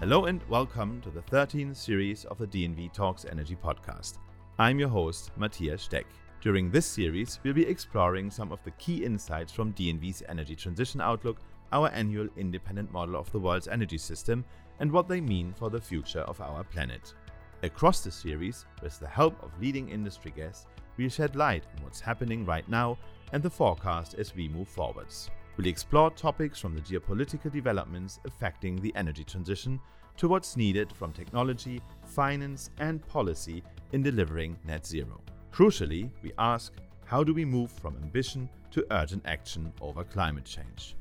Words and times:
Hello 0.00 0.26
and 0.26 0.42
welcome 0.50 1.00
to 1.00 1.08
the 1.08 1.22
13th 1.22 1.74
series 1.74 2.26
of 2.26 2.36
the 2.36 2.46
DNV 2.46 2.92
Talks 2.92 3.24
Energy 3.24 3.56
podcast. 3.56 4.18
I'm 4.58 4.78
your 4.78 4.90
host, 4.90 5.30
Matthias 5.38 5.84
Steck. 5.84 6.04
During 6.42 6.70
this 6.70 6.84
series, 6.84 7.40
we'll 7.42 7.54
be 7.54 7.66
exploring 7.66 8.30
some 8.30 8.52
of 8.52 8.62
the 8.62 8.72
key 8.72 9.06
insights 9.06 9.54
from 9.54 9.72
DNV's 9.72 10.22
Energy 10.28 10.54
Transition 10.54 11.00
Outlook, 11.00 11.38
our 11.72 11.88
annual 11.94 12.28
independent 12.36 12.92
model 12.92 13.16
of 13.16 13.32
the 13.32 13.38
world's 13.40 13.68
energy 13.68 13.96
system, 13.96 14.44
and 14.80 14.92
what 14.92 15.08
they 15.08 15.18
mean 15.22 15.54
for 15.56 15.70
the 15.70 15.80
future 15.80 16.20
of 16.20 16.42
our 16.42 16.62
planet. 16.62 17.14
Across 17.62 18.02
the 18.02 18.10
series, 18.10 18.66
with 18.82 19.00
the 19.00 19.08
help 19.08 19.42
of 19.42 19.58
leading 19.58 19.88
industry 19.88 20.30
guests, 20.36 20.66
we'll 20.98 21.08
shed 21.08 21.36
light 21.36 21.64
on 21.74 21.82
what's 21.82 22.00
happening 22.00 22.44
right 22.44 22.68
now 22.68 22.98
and 23.32 23.42
the 23.42 23.48
forecast 23.48 24.12
as 24.18 24.34
we 24.34 24.46
move 24.46 24.68
forwards. 24.68 25.30
We'll 25.56 25.68
explore 25.68 26.10
topics 26.10 26.60
from 26.60 26.74
the 26.74 26.82
geopolitical 26.82 27.50
developments 27.50 28.20
affecting 28.26 28.76
the 28.76 28.94
energy 28.94 29.24
transition 29.24 29.80
to 30.18 30.28
what's 30.28 30.56
needed 30.56 30.92
from 30.92 31.12
technology, 31.12 31.80
finance, 32.04 32.70
and 32.78 33.06
policy 33.08 33.62
in 33.92 34.02
delivering 34.02 34.58
net 34.66 34.86
zero. 34.86 35.20
Crucially, 35.52 36.10
we 36.22 36.32
ask 36.38 36.74
how 37.06 37.24
do 37.24 37.32
we 37.32 37.44
move 37.44 37.70
from 37.70 37.96
ambition 38.02 38.50
to 38.70 38.86
urgent 38.90 39.22
action 39.24 39.72
over 39.80 40.04
climate 40.04 40.44
change? 40.44 40.94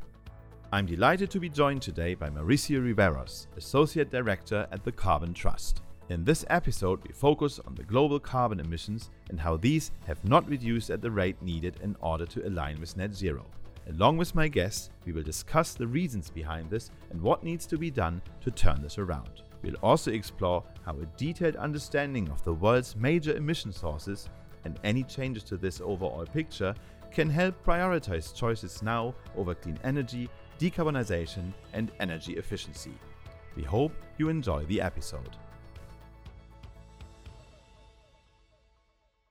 I'm 0.71 0.85
delighted 0.85 1.29
to 1.31 1.39
be 1.39 1.49
joined 1.49 1.81
today 1.81 2.15
by 2.15 2.29
Mauricio 2.29 2.79
Riveros, 2.81 3.47
Associate 3.57 4.09
Director 4.09 4.67
at 4.71 4.83
the 4.85 4.91
Carbon 4.91 5.33
Trust. 5.33 5.81
In 6.09 6.23
this 6.23 6.45
episode, 6.49 7.01
we 7.05 7.13
focus 7.13 7.59
on 7.65 7.75
the 7.75 7.83
global 7.83 8.19
carbon 8.19 8.59
emissions 8.59 9.09
and 9.29 9.39
how 9.39 9.57
these 9.57 9.91
have 10.05 10.23
not 10.23 10.47
reduced 10.47 10.89
at 10.89 11.01
the 11.01 11.11
rate 11.11 11.41
needed 11.41 11.77
in 11.81 11.95
order 11.99 12.25
to 12.27 12.47
align 12.47 12.79
with 12.79 12.95
net 12.95 13.13
zero. 13.13 13.45
Along 13.87 14.17
with 14.17 14.33
my 14.33 14.47
guests, 14.47 14.89
we 15.05 15.11
will 15.11 15.21
discuss 15.21 15.75
the 15.75 15.85
reasons 15.85 16.31
behind 16.31 16.71
this 16.71 16.89
and 17.11 17.21
what 17.21 17.43
needs 17.43 17.67
to 17.67 17.77
be 17.77 17.91
done 17.91 18.19
to 18.41 18.49
turn 18.49 18.81
this 18.81 18.97
around. 18.97 19.43
We'll 19.61 19.75
also 19.83 20.11
explore 20.11 20.63
how 20.83 20.97
a 20.97 21.05
detailed 21.17 21.55
understanding 21.55 22.27
of 22.29 22.43
the 22.43 22.53
world's 22.53 22.95
major 22.95 23.35
emission 23.35 23.71
sources 23.71 24.27
and 24.63 24.79
any 24.83 25.03
changes 25.03 25.43
to 25.43 25.57
this 25.57 25.81
overall 25.81 26.25
picture 26.25 26.73
can 27.11 27.29
help 27.29 27.63
prioritize 27.63 28.35
choices 28.35 28.81
now 28.81 29.13
over 29.37 29.53
clean 29.53 29.77
energy, 29.83 30.29
decarbonization, 30.59 31.53
and 31.73 31.91
energy 31.99 32.37
efficiency. 32.37 32.93
We 33.55 33.61
hope 33.61 33.93
you 34.17 34.29
enjoy 34.29 34.65
the 34.65 34.81
episode. 34.81 35.37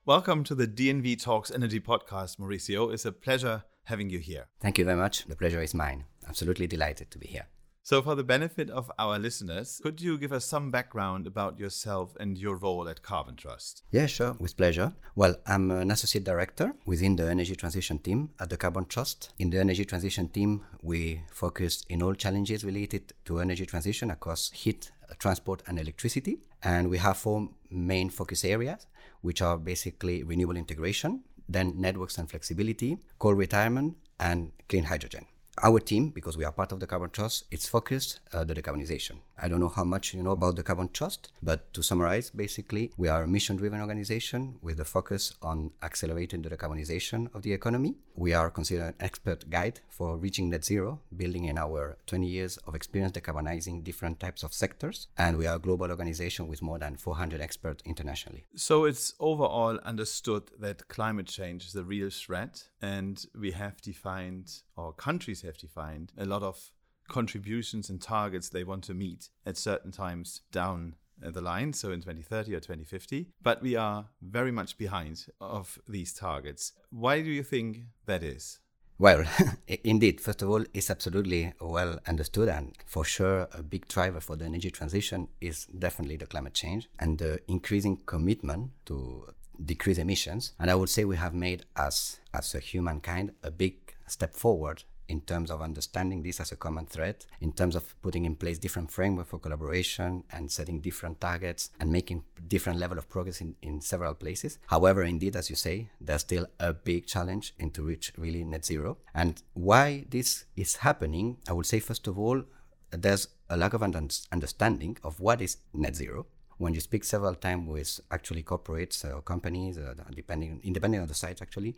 Welcome 0.06 0.44
to 0.44 0.54
the 0.54 0.68
DNV 0.68 1.20
Talks 1.20 1.50
Energy 1.50 1.80
Podcast, 1.80 2.36
Mauricio. 2.36 2.92
It's 2.92 3.04
a 3.04 3.10
pleasure 3.12 3.64
having 3.84 4.10
you 4.10 4.18
here. 4.18 4.46
Thank 4.60 4.78
you 4.78 4.84
very 4.84 4.96
much. 4.96 5.24
The 5.26 5.36
pleasure 5.36 5.62
is 5.62 5.74
mine. 5.74 6.04
Absolutely 6.28 6.66
delighted 6.66 7.10
to 7.10 7.18
be 7.18 7.26
here. 7.26 7.46
So, 7.86 8.00
for 8.00 8.14
the 8.14 8.24
benefit 8.24 8.70
of 8.70 8.90
our 8.98 9.18
listeners, 9.18 9.78
could 9.82 10.00
you 10.00 10.16
give 10.16 10.32
us 10.32 10.46
some 10.46 10.70
background 10.70 11.26
about 11.26 11.58
yourself 11.58 12.16
and 12.18 12.38
your 12.38 12.56
role 12.56 12.88
at 12.88 13.02
Carbon 13.02 13.36
Trust? 13.36 13.82
Yeah, 13.90 14.06
sure, 14.06 14.36
with 14.40 14.56
pleasure. 14.56 14.94
Well, 15.14 15.36
I'm 15.46 15.70
an 15.70 15.90
associate 15.90 16.24
director 16.24 16.72
within 16.86 17.16
the 17.16 17.28
energy 17.28 17.54
transition 17.54 17.98
team 17.98 18.30
at 18.40 18.48
the 18.48 18.56
Carbon 18.56 18.86
Trust. 18.86 19.34
In 19.38 19.50
the 19.50 19.58
energy 19.58 19.84
transition 19.84 20.28
team, 20.30 20.62
we 20.80 21.20
focus 21.30 21.84
in 21.90 22.02
all 22.02 22.14
challenges 22.14 22.64
related 22.64 23.12
to 23.26 23.40
energy 23.40 23.66
transition 23.66 24.10
across 24.10 24.50
heat, 24.52 24.90
transport, 25.18 25.62
and 25.66 25.78
electricity. 25.78 26.38
And 26.62 26.88
we 26.88 26.96
have 26.96 27.18
four 27.18 27.50
main 27.70 28.08
focus 28.08 28.46
areas, 28.46 28.86
which 29.20 29.42
are 29.42 29.58
basically 29.58 30.22
renewable 30.22 30.56
integration, 30.56 31.22
then 31.48 31.80
networks 31.80 32.18
and 32.18 32.30
flexibility, 32.30 32.98
coal 33.18 33.34
retirement, 33.34 33.96
and 34.18 34.52
clean 34.68 34.84
hydrogen. 34.84 35.26
Our 35.62 35.78
team, 35.78 36.08
because 36.10 36.36
we 36.36 36.44
are 36.44 36.52
part 36.52 36.72
of 36.72 36.80
the 36.80 36.86
Carbon 36.86 37.10
Trust, 37.10 37.44
it's 37.50 37.68
focused 37.68 38.20
uh, 38.32 38.42
the 38.44 38.54
decarbonization. 38.54 39.18
I 39.36 39.48
don't 39.48 39.60
know 39.60 39.68
how 39.68 39.84
much 39.84 40.14
you 40.14 40.22
know 40.22 40.30
about 40.30 40.56
the 40.56 40.62
Carbon 40.62 40.88
Trust, 40.92 41.32
but 41.42 41.72
to 41.74 41.82
summarize, 41.82 42.30
basically, 42.30 42.92
we 42.96 43.08
are 43.08 43.24
a 43.24 43.26
mission-driven 43.26 43.80
organization 43.80 44.56
with 44.62 44.78
a 44.78 44.84
focus 44.84 45.34
on 45.42 45.72
accelerating 45.82 46.42
the 46.42 46.50
decarbonization 46.50 47.34
of 47.34 47.42
the 47.42 47.52
economy. 47.52 47.96
We 48.14 48.32
are 48.32 48.48
considered 48.48 48.86
an 48.86 48.94
expert 49.00 49.50
guide 49.50 49.80
for 49.88 50.16
reaching 50.16 50.50
net 50.50 50.64
zero, 50.64 51.00
building 51.16 51.46
in 51.46 51.58
our 51.58 51.96
20 52.06 52.26
years 52.26 52.58
of 52.58 52.74
experience 52.74 53.12
decarbonizing 53.12 53.82
different 53.82 54.20
types 54.20 54.44
of 54.44 54.52
sectors, 54.54 55.08
and 55.18 55.36
we 55.36 55.46
are 55.46 55.56
a 55.56 55.60
global 55.60 55.90
organization 55.90 56.46
with 56.46 56.62
more 56.62 56.78
than 56.78 56.96
400 56.96 57.40
experts 57.40 57.82
internationally. 57.84 58.44
So 58.54 58.84
it's 58.84 59.14
overall 59.18 59.78
understood 59.84 60.44
that 60.60 60.86
climate 60.88 61.26
change 61.26 61.66
is 61.66 61.74
a 61.74 61.82
real 61.82 62.10
threat, 62.10 62.68
and 62.80 63.24
we 63.38 63.50
have 63.50 63.82
defined, 63.82 64.62
or 64.76 64.92
countries 64.92 65.42
have 65.42 65.58
defined, 65.58 66.12
a 66.16 66.24
lot 66.24 66.42
of 66.42 66.70
contributions 67.08 67.90
and 67.90 68.00
targets 68.00 68.48
they 68.48 68.64
want 68.64 68.84
to 68.84 68.94
meet 68.94 69.28
at 69.46 69.56
certain 69.56 69.90
times 69.90 70.42
down 70.52 70.96
uh, 71.24 71.30
the 71.30 71.40
line, 71.40 71.72
so 71.72 71.90
in 71.90 72.00
2030 72.00 72.54
or 72.54 72.60
2050. 72.60 73.28
But 73.42 73.62
we 73.62 73.76
are 73.76 74.06
very 74.20 74.50
much 74.50 74.76
behind 74.78 75.26
of 75.40 75.78
these 75.88 76.12
targets. 76.12 76.72
Why 76.90 77.22
do 77.22 77.30
you 77.30 77.42
think 77.42 77.82
that 78.06 78.22
is? 78.22 78.58
Well, 78.98 79.24
indeed, 79.84 80.20
first 80.20 80.42
of 80.42 80.50
all, 80.50 80.64
it's 80.72 80.90
absolutely 80.90 81.52
well 81.60 81.98
understood, 82.06 82.48
and 82.48 82.76
for 82.86 83.04
sure, 83.04 83.48
a 83.52 83.62
big 83.62 83.88
driver 83.88 84.20
for 84.20 84.36
the 84.36 84.44
energy 84.44 84.70
transition 84.70 85.28
is 85.40 85.66
definitely 85.66 86.16
the 86.16 86.26
climate 86.26 86.54
change 86.54 86.88
and 86.98 87.18
the 87.18 87.40
increasing 87.48 87.98
commitment 88.06 88.70
to 88.86 89.34
decrease 89.64 89.98
emissions. 89.98 90.52
And 90.60 90.70
I 90.70 90.74
would 90.76 90.88
say 90.88 91.04
we 91.04 91.16
have 91.16 91.34
made 91.34 91.64
as 91.76 92.20
as 92.32 92.54
a 92.54 92.60
humankind 92.60 93.32
a 93.42 93.50
big 93.50 93.94
step 94.06 94.34
forward 94.34 94.84
in 95.08 95.20
terms 95.20 95.50
of 95.50 95.60
understanding 95.60 96.22
this 96.22 96.40
as 96.40 96.52
a 96.52 96.56
common 96.56 96.86
threat, 96.86 97.26
in 97.40 97.52
terms 97.52 97.76
of 97.76 98.00
putting 98.02 98.24
in 98.24 98.36
place 98.36 98.58
different 98.58 98.90
framework 98.90 99.26
for 99.26 99.38
collaboration 99.38 100.24
and 100.32 100.50
setting 100.50 100.80
different 100.80 101.20
targets 101.20 101.70
and 101.80 101.90
making 101.90 102.24
different 102.48 102.78
level 102.78 102.98
of 102.98 103.08
progress 103.08 103.40
in, 103.40 103.54
in 103.62 103.80
several 103.80 104.14
places. 104.14 104.58
However, 104.66 105.02
indeed, 105.02 105.36
as 105.36 105.50
you 105.50 105.56
say, 105.56 105.90
there's 106.00 106.22
still 106.22 106.46
a 106.58 106.72
big 106.72 107.06
challenge 107.06 107.54
in 107.58 107.70
to 107.72 107.82
reach 107.82 108.12
really 108.16 108.44
net 108.44 108.64
zero. 108.64 108.98
And 109.14 109.42
why 109.52 110.06
this 110.08 110.44
is 110.56 110.76
happening, 110.76 111.38
I 111.48 111.52
would 111.52 111.66
say, 111.66 111.80
first 111.80 112.06
of 112.06 112.18
all, 112.18 112.42
there's 112.90 113.28
a 113.50 113.56
lack 113.56 113.74
of 113.74 113.82
understanding 113.82 114.96
of 115.02 115.20
what 115.20 115.40
is 115.42 115.58
net 115.72 115.96
zero 115.96 116.26
when 116.58 116.74
you 116.74 116.80
speak 116.80 117.04
several 117.04 117.34
times 117.34 117.68
with 117.68 118.00
actually 118.10 118.42
corporates 118.42 119.04
or 119.04 119.22
companies, 119.22 119.76
uh, 119.78 119.94
depending 120.14 120.60
independing 120.62 121.00
on 121.00 121.08
the 121.08 121.14
sites 121.14 121.42
actually, 121.42 121.76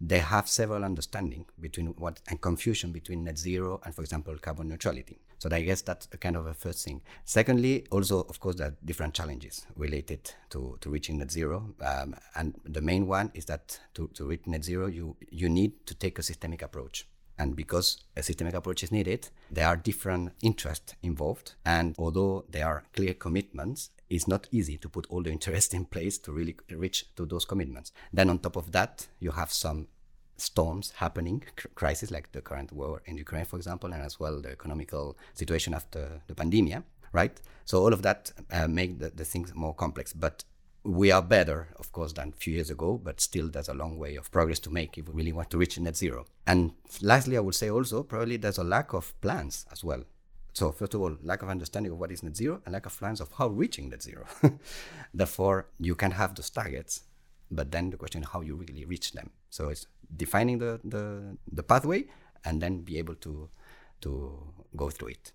they 0.00 0.20
have 0.20 0.48
several 0.48 0.84
understanding 0.84 1.44
between 1.60 1.88
what 1.98 2.20
and 2.28 2.40
confusion 2.40 2.92
between 2.92 3.24
net 3.24 3.38
zero 3.38 3.80
and, 3.84 3.94
for 3.94 4.02
example, 4.02 4.36
carbon 4.38 4.68
neutrality. 4.68 5.18
So 5.38 5.48
I 5.52 5.62
guess 5.62 5.82
that's 5.82 6.08
a 6.12 6.16
kind 6.16 6.36
of 6.36 6.46
a 6.46 6.54
first 6.54 6.84
thing. 6.84 7.00
Secondly, 7.24 7.86
also 7.90 8.22
of 8.22 8.40
course 8.40 8.56
there 8.56 8.68
are 8.68 8.76
different 8.84 9.14
challenges 9.14 9.66
related 9.76 10.32
to, 10.50 10.76
to 10.80 10.90
reaching 10.90 11.18
net 11.18 11.30
zero, 11.30 11.74
um, 11.80 12.14
and 12.34 12.54
the 12.64 12.80
main 12.80 13.06
one 13.06 13.30
is 13.34 13.44
that 13.46 13.78
to, 13.94 14.08
to 14.14 14.26
reach 14.26 14.46
net 14.46 14.64
zero, 14.64 14.86
you 14.86 15.16
you 15.30 15.48
need 15.48 15.86
to 15.86 15.94
take 15.94 16.18
a 16.18 16.22
systemic 16.22 16.62
approach. 16.62 17.06
And 17.40 17.54
because 17.54 17.98
a 18.16 18.22
systemic 18.22 18.54
approach 18.54 18.82
is 18.82 18.90
needed, 18.90 19.28
there 19.48 19.68
are 19.68 19.76
different 19.76 20.32
interests 20.42 20.96
involved. 21.04 21.54
And 21.64 21.94
although 21.96 22.44
there 22.50 22.66
are 22.66 22.82
clear 22.92 23.14
commitments, 23.14 23.90
it's 24.10 24.28
not 24.28 24.48
easy 24.50 24.76
to 24.78 24.88
put 24.88 25.06
all 25.10 25.22
the 25.22 25.30
interest 25.30 25.74
in 25.74 25.84
place 25.84 26.18
to 26.18 26.32
really 26.32 26.56
reach 26.70 27.14
to 27.16 27.26
those 27.26 27.44
commitments. 27.44 27.92
Then 28.12 28.30
on 28.30 28.38
top 28.38 28.56
of 28.56 28.72
that, 28.72 29.06
you 29.20 29.32
have 29.32 29.52
some 29.52 29.88
storms 30.36 30.92
happening, 30.96 31.42
crises 31.74 32.10
like 32.10 32.32
the 32.32 32.40
current 32.40 32.72
war 32.72 33.02
in 33.06 33.18
Ukraine, 33.18 33.44
for 33.44 33.56
example, 33.56 33.92
and 33.92 34.02
as 34.02 34.18
well 34.20 34.40
the 34.40 34.50
economical 34.50 35.16
situation 35.34 35.74
after 35.74 36.22
the 36.26 36.34
pandemic, 36.34 36.82
right? 37.12 37.40
So 37.64 37.82
all 37.82 37.92
of 37.92 38.02
that 38.02 38.32
uh, 38.50 38.68
make 38.68 38.98
the, 38.98 39.10
the 39.10 39.24
things 39.24 39.54
more 39.54 39.74
complex. 39.74 40.12
But 40.12 40.44
we 40.84 41.10
are 41.10 41.22
better, 41.22 41.68
of 41.76 41.92
course, 41.92 42.12
than 42.12 42.28
a 42.28 42.40
few 42.40 42.54
years 42.54 42.70
ago, 42.70 42.98
but 43.02 43.20
still 43.20 43.48
there's 43.48 43.68
a 43.68 43.74
long 43.74 43.98
way 43.98 44.16
of 44.16 44.30
progress 44.30 44.58
to 44.60 44.70
make 44.70 44.96
if 44.96 45.08
we 45.08 45.14
really 45.14 45.32
want 45.32 45.50
to 45.50 45.58
reach 45.58 45.78
net 45.78 45.96
zero. 45.96 46.24
And 46.46 46.72
lastly, 47.02 47.36
I 47.36 47.40
would 47.40 47.54
say 47.54 47.68
also 47.68 48.02
probably 48.04 48.36
there's 48.36 48.58
a 48.58 48.64
lack 48.64 48.94
of 48.94 49.12
plans 49.20 49.66
as 49.72 49.84
well. 49.84 50.04
So 50.58 50.72
first 50.72 50.92
of 50.94 51.00
all, 51.00 51.16
lack 51.22 51.42
of 51.42 51.50
understanding 51.50 51.92
of 51.92 52.00
what 52.00 52.10
is 52.10 52.24
net 52.24 52.36
zero 52.36 52.60
and 52.64 52.72
lack 52.72 52.84
of 52.84 52.98
plans 52.98 53.20
of 53.20 53.30
how 53.38 53.46
reaching 53.46 53.90
net 53.90 54.02
zero. 54.02 54.24
Therefore, 55.14 55.68
you 55.78 55.94
can 55.94 56.10
have 56.10 56.34
those 56.34 56.50
targets, 56.50 57.02
but 57.48 57.70
then 57.70 57.90
the 57.90 57.96
question 57.96 58.24
how 58.24 58.40
you 58.40 58.56
really 58.56 58.84
reach 58.84 59.12
them. 59.12 59.30
So 59.50 59.68
it's 59.68 59.86
defining 60.16 60.58
the, 60.58 60.80
the, 60.82 61.36
the 61.52 61.62
pathway 61.62 62.06
and 62.44 62.60
then 62.60 62.80
be 62.80 62.98
able 62.98 63.14
to 63.26 63.48
to 64.00 64.52
go 64.76 64.90
through 64.90 65.10
it. 65.10 65.32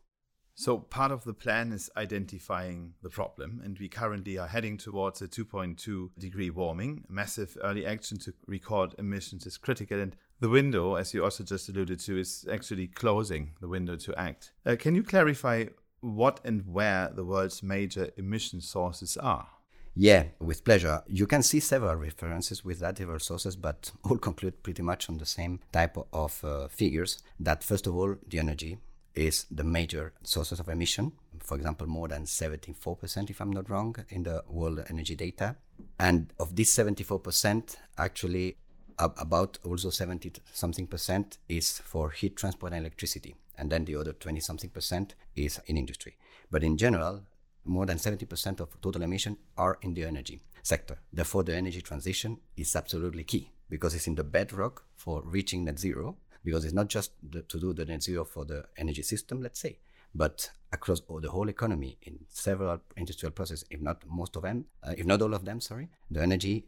So, 0.55 0.77
part 0.77 1.11
of 1.11 1.23
the 1.23 1.33
plan 1.33 1.71
is 1.71 1.89
identifying 1.97 2.93
the 3.01 3.09
problem, 3.09 3.61
and 3.63 3.79
we 3.79 3.89
currently 3.89 4.37
are 4.37 4.47
heading 4.47 4.77
towards 4.77 5.21
a 5.21 5.27
2.2 5.27 6.09
degree 6.19 6.49
warming. 6.49 7.05
Massive 7.09 7.57
early 7.63 7.85
action 7.85 8.19
to 8.19 8.33
record 8.45 8.93
emissions 8.99 9.47
is 9.47 9.57
critical, 9.57 9.99
and 9.99 10.15
the 10.43 10.49
window, 10.49 10.95
as 10.95 11.13
you 11.13 11.23
also 11.23 11.41
just 11.41 11.69
alluded 11.69 11.97
to, 12.01 12.19
is 12.19 12.45
actually 12.51 12.85
closing 12.87 13.53
the 13.61 13.67
window 13.69 13.95
to 13.95 14.13
act. 14.19 14.51
Uh, 14.65 14.75
can 14.77 14.93
you 14.93 15.01
clarify 15.01 15.63
what 16.01 16.41
and 16.43 16.67
where 16.67 17.09
the 17.15 17.23
world's 17.23 17.63
major 17.63 18.09
emission 18.17 18.59
sources 18.59 19.15
are? 19.15 19.47
Yeah, 19.95 20.25
with 20.41 20.65
pleasure. 20.65 21.01
You 21.07 21.27
can 21.27 21.43
see 21.43 21.61
several 21.61 21.95
references 21.95 22.65
with 22.65 22.79
that 22.79 22.97
several 22.97 23.19
sources, 23.19 23.55
but 23.55 23.93
all 24.03 24.17
conclude 24.17 24.61
pretty 24.63 24.81
much 24.81 25.07
on 25.07 25.17
the 25.17 25.25
same 25.25 25.61
type 25.71 25.95
of 26.11 26.43
uh, 26.43 26.67
figures. 26.67 27.23
That 27.39 27.63
first 27.63 27.87
of 27.87 27.95
all, 27.95 28.17
the 28.27 28.39
energy 28.39 28.79
is 29.15 29.45
the 29.49 29.63
major 29.63 30.11
sources 30.23 30.59
of 30.59 30.67
emission 30.67 31.13
for 31.43 31.57
example, 31.57 31.87
more 31.87 32.07
than 32.07 32.23
74%, 32.23 33.29
if 33.29 33.41
I'm 33.41 33.51
not 33.51 33.69
wrong, 33.69 33.95
in 34.09 34.23
the 34.23 34.43
world 34.47 34.83
energy 34.89 35.15
data. 35.15 35.57
And 35.99 36.31
of 36.39 36.55
this 36.55 36.75
74%, 36.75 37.75
actually, 37.97 38.57
about 38.99 39.57
also 39.63 39.89
70 39.89 40.33
something 40.53 40.87
percent 40.87 41.37
is 41.49 41.79
for 41.79 42.11
heat 42.11 42.35
transport 42.35 42.73
and 42.73 42.81
electricity. 42.81 43.35
And 43.57 43.71
then 43.71 43.85
the 43.85 43.95
other 43.95 44.13
20 44.13 44.39
something 44.39 44.69
percent 44.69 45.15
is 45.35 45.59
in 45.67 45.77
industry. 45.77 46.17
But 46.49 46.63
in 46.63 46.77
general, 46.77 47.23
more 47.65 47.85
than 47.85 47.97
70% 47.97 48.59
of 48.59 48.81
total 48.81 49.03
emission 49.03 49.37
are 49.57 49.77
in 49.81 49.93
the 49.93 50.03
energy 50.03 50.41
sector. 50.63 50.99
Therefore, 51.11 51.43
the 51.43 51.55
energy 51.55 51.81
transition 51.81 52.39
is 52.57 52.75
absolutely 52.75 53.23
key 53.23 53.51
because 53.69 53.95
it's 53.95 54.07
in 54.07 54.15
the 54.15 54.23
bedrock 54.23 54.83
for 54.95 55.21
reaching 55.23 55.65
net 55.65 55.79
zero. 55.79 56.17
Because 56.43 56.65
it's 56.65 56.73
not 56.73 56.89
just 56.89 57.11
the, 57.23 57.41
to 57.43 57.57
do 57.57 57.73
the 57.73 57.85
net 57.85 58.03
zero 58.03 58.25
for 58.25 58.43
the 58.43 58.65
energy 58.77 59.01
system, 59.01 59.41
let's 59.41 59.61
say, 59.61 59.77
but 60.13 60.51
across 60.73 61.01
the 61.21 61.29
whole 61.29 61.47
economy 61.47 61.97
in 62.01 62.19
several 62.27 62.81
industrial 62.97 63.31
processes, 63.31 63.65
if 63.69 63.79
not 63.79 64.03
most 64.05 64.35
of 64.35 64.43
them, 64.43 64.65
uh, 64.83 64.93
if 64.97 65.05
not 65.05 65.21
all 65.21 65.33
of 65.33 65.45
them, 65.45 65.61
sorry, 65.61 65.89
the 66.11 66.21
energy 66.21 66.65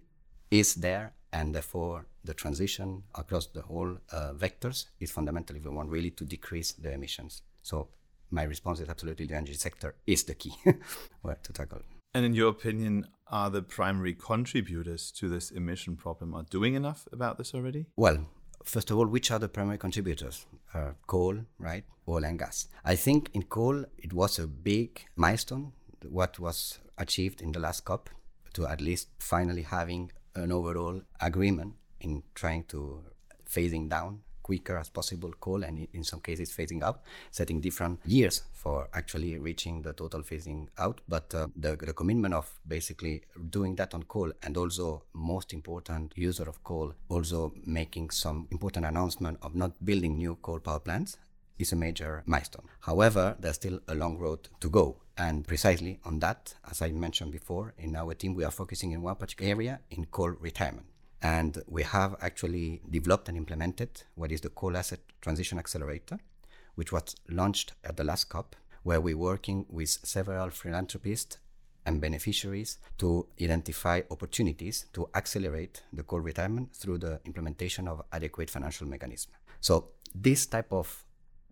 is 0.50 0.76
there, 0.76 1.14
and 1.34 1.54
therefore 1.54 2.06
the 2.26 2.34
transition 2.34 3.04
across 3.16 3.48
the 3.48 3.62
whole 3.62 3.98
uh, 4.12 4.34
vectors 4.34 4.86
is 5.00 5.12
fundamental 5.12 5.56
if 5.56 5.64
we 5.64 5.72
want 5.72 5.90
really 5.90 6.12
to 6.12 6.26
decrease 6.26 6.74
the 6.74 6.92
emissions. 6.92 7.42
So 7.62 7.90
my 8.32 8.44
response 8.44 8.80
is 8.80 8.90
absolutely 8.90 9.26
the 9.28 9.36
energy 9.36 9.54
sector 9.54 9.96
is 10.06 10.24
the 10.24 10.36
key 10.36 10.54
where 11.22 11.38
to 11.44 11.54
tackle. 11.54 11.82
And 12.14 12.26
in 12.26 12.34
your 12.34 12.50
opinion, 12.50 13.08
are 13.28 13.50
the 13.50 13.62
primary 13.62 14.14
contributors 14.14 15.12
to 15.14 15.28
this 15.28 15.52
emission 15.52 15.96
problem 15.96 16.34
are 16.34 16.44
doing 16.44 16.76
enough 16.76 17.08
about 17.12 17.38
this 17.38 17.54
already? 17.54 17.88
Well, 17.96 18.26
first 18.64 18.90
of 18.92 18.98
all, 18.98 19.08
which 19.08 19.32
are 19.32 19.40
the 19.40 19.50
primary 19.50 19.78
contributors? 19.78 20.46
Uh, 20.74 20.92
coal, 21.08 21.40
right? 21.60 21.84
Oil 22.08 22.24
and 22.24 22.40
gas. 22.40 22.68
I 22.84 22.96
think 22.96 23.32
in 23.34 23.44
coal, 23.44 23.86
it 23.98 24.14
was 24.14 24.40
a 24.40 24.48
big 24.48 25.06
milestone, 25.16 25.74
what 26.10 26.40
was 26.40 26.80
achieved 26.98 27.42
in 27.42 27.52
the 27.52 27.60
last 27.60 27.84
COP 27.86 28.10
to 28.54 28.66
at 28.66 28.80
least 28.80 29.10
finally 29.20 29.64
having 29.64 30.12
an 30.36 30.52
overall 30.52 31.02
agreement 31.20 31.74
in 32.02 32.24
trying 32.34 32.64
to 32.66 33.04
phasing 33.50 33.90
down 33.90 34.22
quicker 34.46 34.78
as 34.78 34.90
possible 34.90 35.32
coal 35.40 35.64
and 35.64 35.88
in 35.94 36.04
some 36.04 36.20
cases 36.20 36.52
phasing 36.52 36.84
out, 36.84 37.02
setting 37.32 37.60
different 37.60 38.00
years 38.06 38.44
for 38.54 38.88
actually 38.94 39.40
reaching 39.40 39.82
the 39.82 39.92
total 39.94 40.22
phasing 40.22 40.68
out. 40.78 41.02
But 41.10 41.34
uh, 41.34 41.48
the, 41.56 41.76
the 41.76 41.94
commitment 41.94 42.36
of 42.36 42.54
basically 42.68 43.24
doing 43.50 43.76
that 43.78 43.96
on 43.96 44.04
coal 44.04 44.32
and 44.44 44.56
also 44.56 45.02
most 45.14 45.52
important 45.52 46.14
user 46.16 46.48
of 46.48 46.64
coal, 46.64 46.94
also 47.10 47.54
making 47.66 48.12
some 48.12 48.48
important 48.52 48.86
announcement 48.86 49.40
of 49.42 49.56
not 49.56 49.84
building 49.84 50.16
new 50.18 50.36
coal 50.44 50.60
power 50.60 50.80
plants 50.80 51.18
is 51.58 51.72
a 51.72 51.76
major 51.76 52.22
milestone. 52.28 52.68
However, 52.82 53.36
there's 53.40 53.56
still 53.56 53.80
a 53.88 53.96
long 53.96 54.20
road 54.20 54.50
to 54.60 54.70
go. 54.70 54.98
And 55.18 55.48
precisely 55.48 56.00
on 56.04 56.20
that, 56.20 56.54
as 56.70 56.84
I 56.84 56.92
mentioned 56.92 57.32
before, 57.32 57.74
in 57.80 57.96
our 57.96 58.14
team, 58.14 58.36
we 58.36 58.44
are 58.44 58.52
focusing 58.52 58.92
in 58.92 59.02
one 59.02 59.16
particular 59.16 59.50
area 59.50 59.80
in 59.90 60.06
coal 60.06 60.32
retirement. 60.40 60.86
And 61.26 61.64
we 61.66 61.82
have 61.82 62.16
actually 62.22 62.82
developed 62.88 63.30
and 63.30 63.36
implemented 63.36 64.04
what 64.14 64.32
is 64.32 64.42
the 64.42 64.50
Coal 64.50 64.78
Asset 64.78 65.00
Transition 65.22 65.58
Accelerator, 65.58 66.20
which 66.76 66.92
was 66.92 67.16
launched 67.28 67.74
at 67.84 67.98
the 67.98 68.04
last 68.04 68.30
COP, 68.30 68.56
where 68.84 69.02
we're 69.02 69.18
working 69.18 69.66
with 69.68 69.90
several 69.90 70.52
philanthropists 70.52 71.40
and 71.84 72.00
beneficiaries 72.00 72.78
to 73.00 73.26
identify 73.42 74.02
opportunities 74.12 74.86
to 74.94 75.10
accelerate 75.16 75.82
the 75.92 76.04
coal 76.04 76.20
retirement 76.20 76.76
through 76.76 77.00
the 77.00 77.20
implementation 77.26 77.88
of 77.88 78.04
adequate 78.12 78.52
financial 78.52 78.88
mechanism. 78.88 79.32
So 79.62 79.94
this 80.14 80.46
type 80.46 80.72
of 80.72 81.06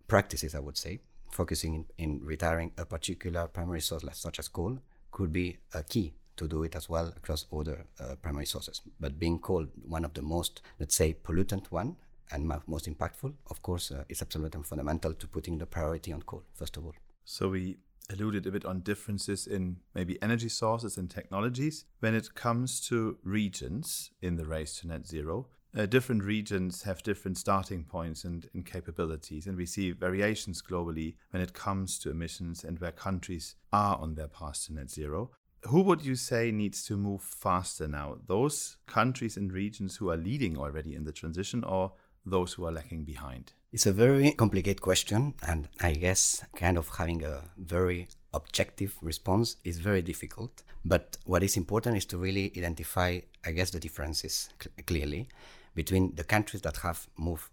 practices, 0.06 0.54
I 0.54 0.60
would 0.60 0.76
say, 0.76 1.00
focusing 1.32 1.74
in, 1.74 1.86
in 1.98 2.20
retiring 2.24 2.70
a 2.78 2.84
particular 2.86 3.48
primary 3.48 3.80
source 3.80 4.04
such 4.12 4.38
as 4.38 4.46
coal 4.46 4.78
could 5.10 5.32
be 5.32 5.56
a 5.72 5.82
key 5.82 6.14
to 6.36 6.48
do 6.48 6.62
it 6.62 6.74
as 6.74 6.88
well 6.88 7.12
across 7.16 7.46
other 7.52 7.86
uh, 8.00 8.16
primary 8.16 8.46
sources. 8.46 8.80
But 9.00 9.18
being 9.18 9.38
coal 9.38 9.66
one 9.86 10.04
of 10.04 10.14
the 10.14 10.22
most, 10.22 10.62
let's 10.78 10.94
say, 10.94 11.14
pollutant 11.14 11.70
one 11.70 11.96
and 12.32 12.46
most 12.66 12.86
impactful, 12.86 13.34
of 13.50 13.62
course, 13.62 13.90
uh, 13.90 14.04
is 14.08 14.22
absolutely 14.22 14.62
fundamental 14.62 15.14
to 15.14 15.26
putting 15.26 15.58
the 15.58 15.66
priority 15.66 16.12
on 16.12 16.22
coal, 16.22 16.42
first 16.54 16.76
of 16.76 16.84
all. 16.84 16.94
So 17.24 17.48
we 17.50 17.78
alluded 18.10 18.46
a 18.46 18.50
bit 18.50 18.64
on 18.64 18.80
differences 18.80 19.46
in 19.46 19.76
maybe 19.94 20.20
energy 20.22 20.48
sources 20.48 20.96
and 20.96 21.10
technologies. 21.10 21.84
When 22.00 22.14
it 22.14 22.34
comes 22.34 22.80
to 22.88 23.18
regions 23.22 24.10
in 24.20 24.36
the 24.36 24.46
race 24.46 24.80
to 24.80 24.88
net 24.88 25.06
zero, 25.06 25.46
uh, 25.76 25.86
different 25.86 26.22
regions 26.22 26.82
have 26.82 27.02
different 27.02 27.36
starting 27.36 27.82
points 27.82 28.24
and, 28.24 28.48
and, 28.54 28.64
capabilities, 28.64 29.46
and 29.46 29.56
we 29.56 29.66
see 29.66 29.90
variations 29.90 30.62
globally 30.62 31.14
when 31.30 31.42
it 31.42 31.52
comes 31.52 31.98
to 31.98 32.10
emissions 32.10 32.62
and 32.62 32.78
where 32.78 32.92
countries 32.92 33.56
are 33.72 33.96
on 33.96 34.14
their 34.14 34.28
path 34.28 34.66
to 34.66 34.74
net 34.74 34.88
zero. 34.88 35.30
Who 35.68 35.80
would 35.82 36.04
you 36.04 36.14
say 36.14 36.50
needs 36.50 36.84
to 36.84 36.96
move 36.96 37.22
faster 37.22 37.88
now? 37.88 38.18
Those 38.26 38.76
countries 38.86 39.36
and 39.36 39.50
regions 39.50 39.96
who 39.96 40.10
are 40.10 40.16
leading 40.16 40.58
already 40.58 40.94
in 40.94 41.04
the 41.04 41.12
transition, 41.12 41.64
or 41.64 41.92
those 42.26 42.52
who 42.52 42.66
are 42.66 42.72
lagging 42.72 43.04
behind? 43.04 43.52
It's 43.72 43.86
a 43.86 43.92
very 43.92 44.32
complicated 44.32 44.80
question, 44.80 45.34
and 45.46 45.68
I 45.80 45.92
guess 45.92 46.44
kind 46.54 46.76
of 46.78 46.88
having 46.88 47.24
a 47.24 47.42
very 47.56 48.08
objective 48.32 48.96
response 49.00 49.56
is 49.64 49.78
very 49.78 50.02
difficult. 50.02 50.62
But 50.84 51.16
what 51.24 51.42
is 51.42 51.56
important 51.56 51.96
is 51.96 52.04
to 52.06 52.18
really 52.18 52.52
identify, 52.56 53.20
I 53.44 53.52
guess, 53.52 53.70
the 53.70 53.80
differences 53.80 54.50
cl- 54.62 54.74
clearly 54.86 55.28
between 55.74 56.14
the 56.14 56.24
countries 56.24 56.62
that 56.62 56.76
have 56.78 57.08
moved 57.16 57.48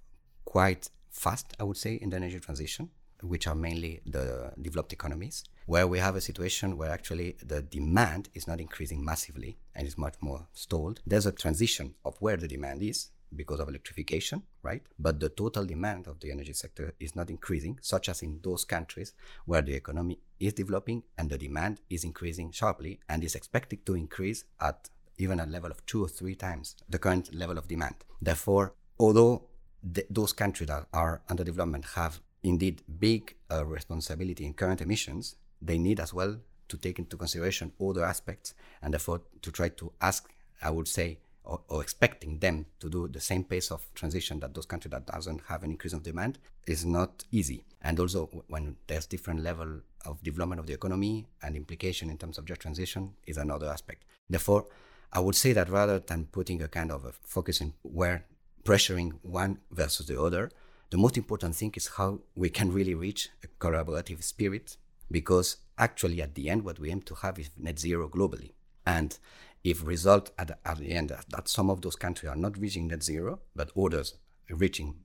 quite 0.46 0.90
fast, 1.10 1.56
I 1.60 1.64
would 1.64 1.78
say, 1.78 1.96
in 1.96 2.10
the 2.10 2.18
energy 2.18 2.40
transition, 2.40 2.90
which 3.22 3.48
are 3.48 3.56
mainly 3.56 4.02
the 4.06 4.52
developed 4.62 4.94
economies, 4.94 5.44
where 5.72 5.88
we 5.88 6.00
have 6.00 6.18
a 6.18 6.28
situation 6.30 6.76
where 6.76 6.92
actually 6.92 7.38
the 7.42 7.62
demand 7.62 8.28
is 8.34 8.46
not 8.46 8.60
increasing 8.60 9.06
massively 9.06 9.58
and 9.74 9.88
is 9.88 9.98
much 9.98 10.16
more 10.20 10.46
stalled. 10.52 11.00
There's 11.08 11.26
a 11.26 11.32
transition 11.32 11.94
of 12.04 12.18
where 12.20 12.36
the 12.36 12.50
demand 12.50 12.84
is 12.84 13.08
because 13.34 13.62
of 13.62 13.70
electrification, 13.70 14.44
right? 14.64 14.82
But 15.00 15.22
the 15.22 15.30
total 15.30 15.64
demand 15.64 16.08
of 16.08 16.20
the 16.20 16.30
energy 16.30 16.52
sector 16.52 16.94
is 17.00 17.16
not 17.16 17.30
increasing, 17.30 17.80
such 17.82 18.10
as 18.10 18.22
in 18.22 18.42
those 18.44 18.66
countries 18.66 19.14
where 19.46 19.62
the 19.62 19.74
economy 19.74 20.20
is 20.42 20.52
developing 20.52 21.04
and 21.18 21.30
the 21.30 21.38
demand 21.38 21.80
is 21.90 22.04
increasing 22.04 22.52
sharply 22.52 23.00
and 23.08 23.24
is 23.24 23.36
expected 23.36 23.86
to 23.86 23.94
increase 23.96 24.44
at 24.60 24.90
even 25.20 25.40
a 25.40 25.46
level 25.46 25.72
of 25.72 25.86
two 25.86 26.04
or 26.04 26.10
three 26.10 26.36
times 26.36 26.76
the 26.90 27.00
current 27.00 27.34
level 27.34 27.58
of 27.58 27.70
demand. 27.70 27.96
Therefore, 28.22 28.74
although 29.00 29.48
the, 29.82 30.06
those 30.10 30.34
countries 30.34 30.68
that 30.68 30.88
are 30.92 31.22
under 31.30 31.46
development 31.46 31.86
have 31.96 32.20
indeed 32.44 32.82
big 33.00 33.36
uh, 33.50 33.66
responsibility 33.66 34.46
in 34.46 34.54
current 34.54 34.82
emissions, 34.82 35.36
they 35.62 35.78
need 35.78 36.00
as 36.00 36.14
well 36.14 36.38
to 36.68 36.78
take 36.78 37.00
into 37.00 37.18
consideration 37.18 37.72
other 37.82 38.04
aspects 38.04 38.54
and 38.82 38.94
therefore 38.94 39.22
to 39.42 39.52
try 39.52 39.70
to 39.70 39.92
ask, 40.02 40.30
I 40.62 40.72
would 40.72 40.88
say, 40.88 41.20
or, 41.44 41.60
or, 41.70 41.82
expecting 41.82 42.38
them 42.38 42.68
to 42.80 42.88
do 42.88 43.08
the 43.08 43.20
same 43.20 43.44
pace 43.44 43.72
of 43.72 43.84
transition 43.96 44.40
that 44.42 44.54
those 44.54 44.68
countries 44.68 44.92
that 44.92 45.08
doesn't 45.08 45.42
have 45.48 45.64
an 45.64 45.72
increase 45.72 45.92
of 45.94 46.04
demand 46.04 46.38
is 46.68 46.86
not 46.86 47.24
easy. 47.32 47.66
And 47.82 48.00
also 48.00 48.28
when 48.48 48.76
there's 48.86 49.08
different 49.08 49.42
level 49.42 49.82
of 50.06 50.22
development 50.22 50.60
of 50.60 50.68
the 50.68 50.74
economy 50.74 51.28
and 51.42 51.56
implication 51.56 52.12
in 52.12 52.18
terms 52.20 52.38
of 52.38 52.46
just 52.46 52.62
transition 52.62 53.14
is 53.26 53.38
another 53.38 53.68
aspect. 53.68 54.06
Therefore, 54.30 54.68
I 55.12 55.20
would 55.20 55.36
say 55.36 55.52
that 55.54 55.70
rather 55.70 56.00
than 56.00 56.26
putting 56.26 56.62
a 56.62 56.68
kind 56.68 56.92
of 56.92 57.06
a 57.06 57.12
focus 57.12 57.60
in 57.60 57.74
where 57.82 58.26
pressuring 58.64 59.14
one 59.24 59.60
versus 59.72 60.06
the 60.06 60.22
other, 60.22 60.52
the 60.92 60.98
most 60.98 61.18
important 61.18 61.56
thing 61.56 61.74
is 61.76 61.88
how 61.98 62.20
we 62.36 62.50
can 62.50 62.72
really 62.72 62.94
reach 62.94 63.30
a 63.44 63.48
collaborative 63.64 64.24
spirit 64.24 64.78
because 65.12 65.58
actually 65.78 66.22
at 66.22 66.36
the 66.36 66.50
end 66.50 66.64
what 66.64 66.80
we 66.80 66.90
aim 66.90 67.02
to 67.02 67.16
have 67.16 67.38
is 67.40 67.50
net 67.58 67.80
zero 67.80 68.08
globally 68.08 68.52
and 68.86 69.18
if 69.64 69.86
result 69.86 70.32
at 70.40 70.48
the, 70.48 70.58
at 70.66 70.78
the 70.78 70.92
end 70.92 71.10
that 71.10 71.48
some 71.48 71.70
of 71.70 71.82
those 71.82 71.96
countries 71.96 72.30
are 72.30 72.36
not 72.36 72.58
reaching 72.58 72.88
net 72.88 73.04
zero 73.04 73.40
but 73.56 73.72
others 73.78 74.16
reaching 74.50 74.96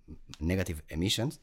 negative 0.41 0.83
emissions 0.89 1.39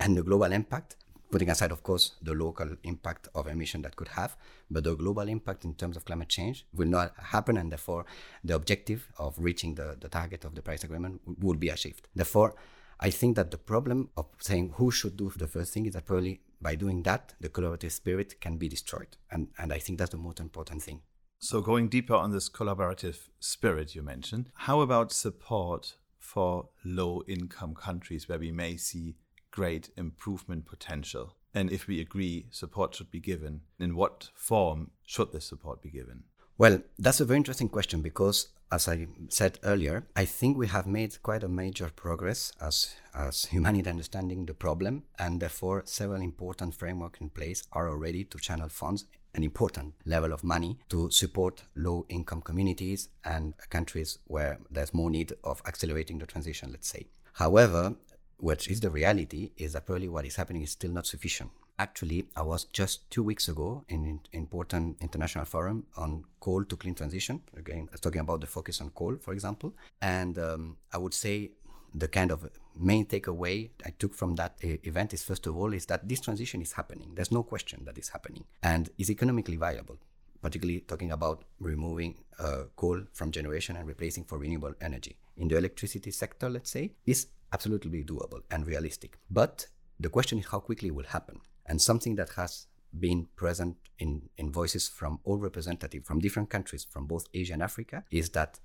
and 0.00 0.16
the 0.16 0.22
global 0.22 0.52
impact 0.52 0.96
putting 1.34 1.50
aside, 1.50 1.72
of 1.72 1.82
course, 1.82 2.12
the 2.22 2.32
local 2.32 2.76
impact 2.84 3.26
of 3.34 3.48
emission 3.48 3.82
that 3.82 3.96
could 3.96 4.06
have, 4.06 4.36
but 4.70 4.84
the 4.84 4.94
global 4.94 5.28
impact 5.28 5.64
in 5.64 5.74
terms 5.74 5.96
of 5.96 6.04
climate 6.04 6.28
change 6.28 6.64
will 6.72 6.86
not 6.86 7.12
happen, 7.18 7.56
and 7.56 7.72
therefore 7.72 8.06
the 8.44 8.54
objective 8.54 9.08
of 9.18 9.34
reaching 9.36 9.74
the, 9.74 9.96
the 10.00 10.08
target 10.08 10.44
of 10.44 10.54
the 10.54 10.62
Paris 10.62 10.84
Agreement 10.84 11.20
would 11.40 11.58
be 11.58 11.70
achieved. 11.70 12.06
Therefore, 12.14 12.54
I 13.00 13.10
think 13.10 13.34
that 13.34 13.50
the 13.50 13.58
problem 13.58 14.10
of 14.16 14.26
saying 14.38 14.74
who 14.76 14.92
should 14.92 15.16
do 15.16 15.32
the 15.36 15.48
first 15.48 15.72
thing 15.72 15.86
is 15.86 15.94
that 15.94 16.06
probably 16.06 16.40
by 16.64 16.74
doing 16.74 17.02
that, 17.02 17.34
the 17.40 17.50
collaborative 17.50 17.92
spirit 17.92 18.40
can 18.40 18.56
be 18.56 18.68
destroyed. 18.68 19.18
And, 19.30 19.48
and 19.58 19.72
I 19.72 19.78
think 19.78 19.98
that's 19.98 20.10
the 20.10 20.16
most 20.16 20.40
important 20.40 20.82
thing. 20.82 21.02
So, 21.38 21.60
going 21.60 21.88
deeper 21.88 22.14
on 22.14 22.32
this 22.32 22.48
collaborative 22.48 23.28
spirit 23.38 23.94
you 23.94 24.02
mentioned, 24.02 24.50
how 24.54 24.80
about 24.80 25.12
support 25.12 25.94
for 26.18 26.70
low 26.82 27.22
income 27.28 27.74
countries 27.74 28.28
where 28.28 28.38
we 28.38 28.50
may 28.50 28.78
see 28.78 29.16
great 29.50 29.90
improvement 29.98 30.64
potential? 30.64 31.36
And 31.52 31.70
if 31.70 31.86
we 31.86 32.00
agree 32.00 32.46
support 32.50 32.94
should 32.94 33.10
be 33.10 33.20
given, 33.20 33.60
in 33.78 33.94
what 33.94 34.30
form 34.34 34.90
should 35.04 35.32
this 35.32 35.44
support 35.44 35.82
be 35.82 35.90
given? 35.90 36.24
Well, 36.56 36.82
that's 36.98 37.20
a 37.20 37.26
very 37.26 37.36
interesting 37.36 37.68
question 37.68 38.00
because 38.00 38.48
as 38.74 38.88
I 38.88 39.06
said 39.28 39.60
earlier, 39.62 40.06
I 40.16 40.24
think 40.24 40.58
we 40.58 40.66
have 40.66 40.86
made 40.86 41.22
quite 41.22 41.44
a 41.44 41.48
major 41.48 41.90
progress 41.94 42.52
as, 42.60 42.96
as 43.14 43.44
humanity 43.44 43.88
understanding 43.88 44.46
the 44.46 44.54
problem, 44.54 45.04
and 45.16 45.40
therefore 45.40 45.82
several 45.86 46.20
important 46.20 46.74
frameworks 46.74 47.20
in 47.20 47.30
place 47.30 47.62
are 47.72 47.88
already 47.88 48.24
to 48.24 48.38
channel 48.38 48.68
funds 48.68 49.04
an 49.34 49.42
important 49.42 49.94
level 50.06 50.32
of 50.32 50.44
money 50.44 50.78
to 50.88 51.10
support 51.10 51.64
low 51.74 52.06
income 52.08 52.40
communities 52.40 53.08
and 53.24 53.54
countries 53.68 54.18
where 54.26 54.58
there's 54.70 54.94
more 54.94 55.10
need 55.10 55.32
of 55.42 55.60
accelerating 55.66 56.18
the 56.18 56.26
transition, 56.26 56.70
let's 56.70 56.88
say. 56.88 57.06
However, 57.34 57.96
what 58.38 58.66
is 58.68 58.80
the 58.80 58.90
reality 58.90 59.50
is 59.56 59.72
that 59.72 59.86
probably 59.86 60.08
what 60.08 60.24
is 60.24 60.36
happening 60.36 60.62
is 60.62 60.70
still 60.70 60.92
not 60.92 61.06
sufficient. 61.06 61.50
Actually, 61.76 62.24
I 62.36 62.42
was 62.42 62.64
just 62.64 63.10
two 63.10 63.24
weeks 63.24 63.48
ago 63.48 63.84
in 63.88 64.04
an 64.04 64.20
important 64.32 64.96
international 65.00 65.44
forum 65.44 65.86
on 65.96 66.24
coal 66.38 66.64
to 66.64 66.76
clean 66.76 66.94
transition. 66.94 67.42
Again, 67.56 67.88
I 67.88 67.92
was 67.92 68.00
talking 68.00 68.20
about 68.20 68.40
the 68.40 68.46
focus 68.46 68.80
on 68.80 68.90
coal, 68.90 69.16
for 69.20 69.32
example. 69.32 69.74
And 70.00 70.38
um, 70.38 70.76
I 70.92 70.98
would 70.98 71.14
say 71.14 71.50
the 71.92 72.06
kind 72.06 72.30
of 72.30 72.48
main 72.76 73.06
takeaway 73.06 73.70
I 73.84 73.90
took 73.98 74.14
from 74.14 74.36
that 74.36 74.54
event 74.62 75.14
is 75.14 75.24
first 75.24 75.46
of 75.48 75.56
all 75.56 75.72
is 75.72 75.86
that 75.86 76.08
this 76.08 76.20
transition 76.20 76.62
is 76.62 76.72
happening. 76.72 77.10
There's 77.14 77.32
no 77.32 77.42
question 77.42 77.82
that 77.86 77.98
it's 77.98 78.10
happening 78.10 78.44
and 78.62 78.90
is 78.96 79.10
economically 79.10 79.56
viable. 79.56 79.98
Particularly 80.42 80.80
talking 80.80 81.10
about 81.10 81.44
removing 81.58 82.16
uh, 82.38 82.64
coal 82.76 83.00
from 83.14 83.32
generation 83.32 83.76
and 83.76 83.88
replacing 83.88 84.24
for 84.24 84.38
renewable 84.38 84.74
energy 84.80 85.16
in 85.36 85.48
the 85.48 85.56
electricity 85.56 86.12
sector, 86.12 86.48
let's 86.48 86.70
say, 86.70 86.92
is 87.06 87.28
absolutely 87.52 88.04
doable 88.04 88.42
and 88.50 88.64
realistic. 88.66 89.18
But 89.30 89.66
the 89.98 90.08
question 90.08 90.38
is 90.38 90.46
how 90.46 90.60
quickly 90.60 90.88
it 90.88 90.94
will 90.94 91.04
happen. 91.04 91.40
And 91.66 91.80
something 91.80 92.16
that 92.16 92.30
has 92.30 92.66
been 92.98 93.28
present 93.36 93.76
in, 93.98 94.28
in 94.36 94.52
voices 94.52 94.88
from 94.88 95.18
all 95.24 95.38
representatives 95.38 96.06
from 96.06 96.20
different 96.20 96.50
countries 96.50 96.84
from 96.88 97.06
both 97.06 97.26
Asia 97.34 97.54
and 97.54 97.62
Africa 97.62 98.04
is 98.10 98.30
that 98.30 98.60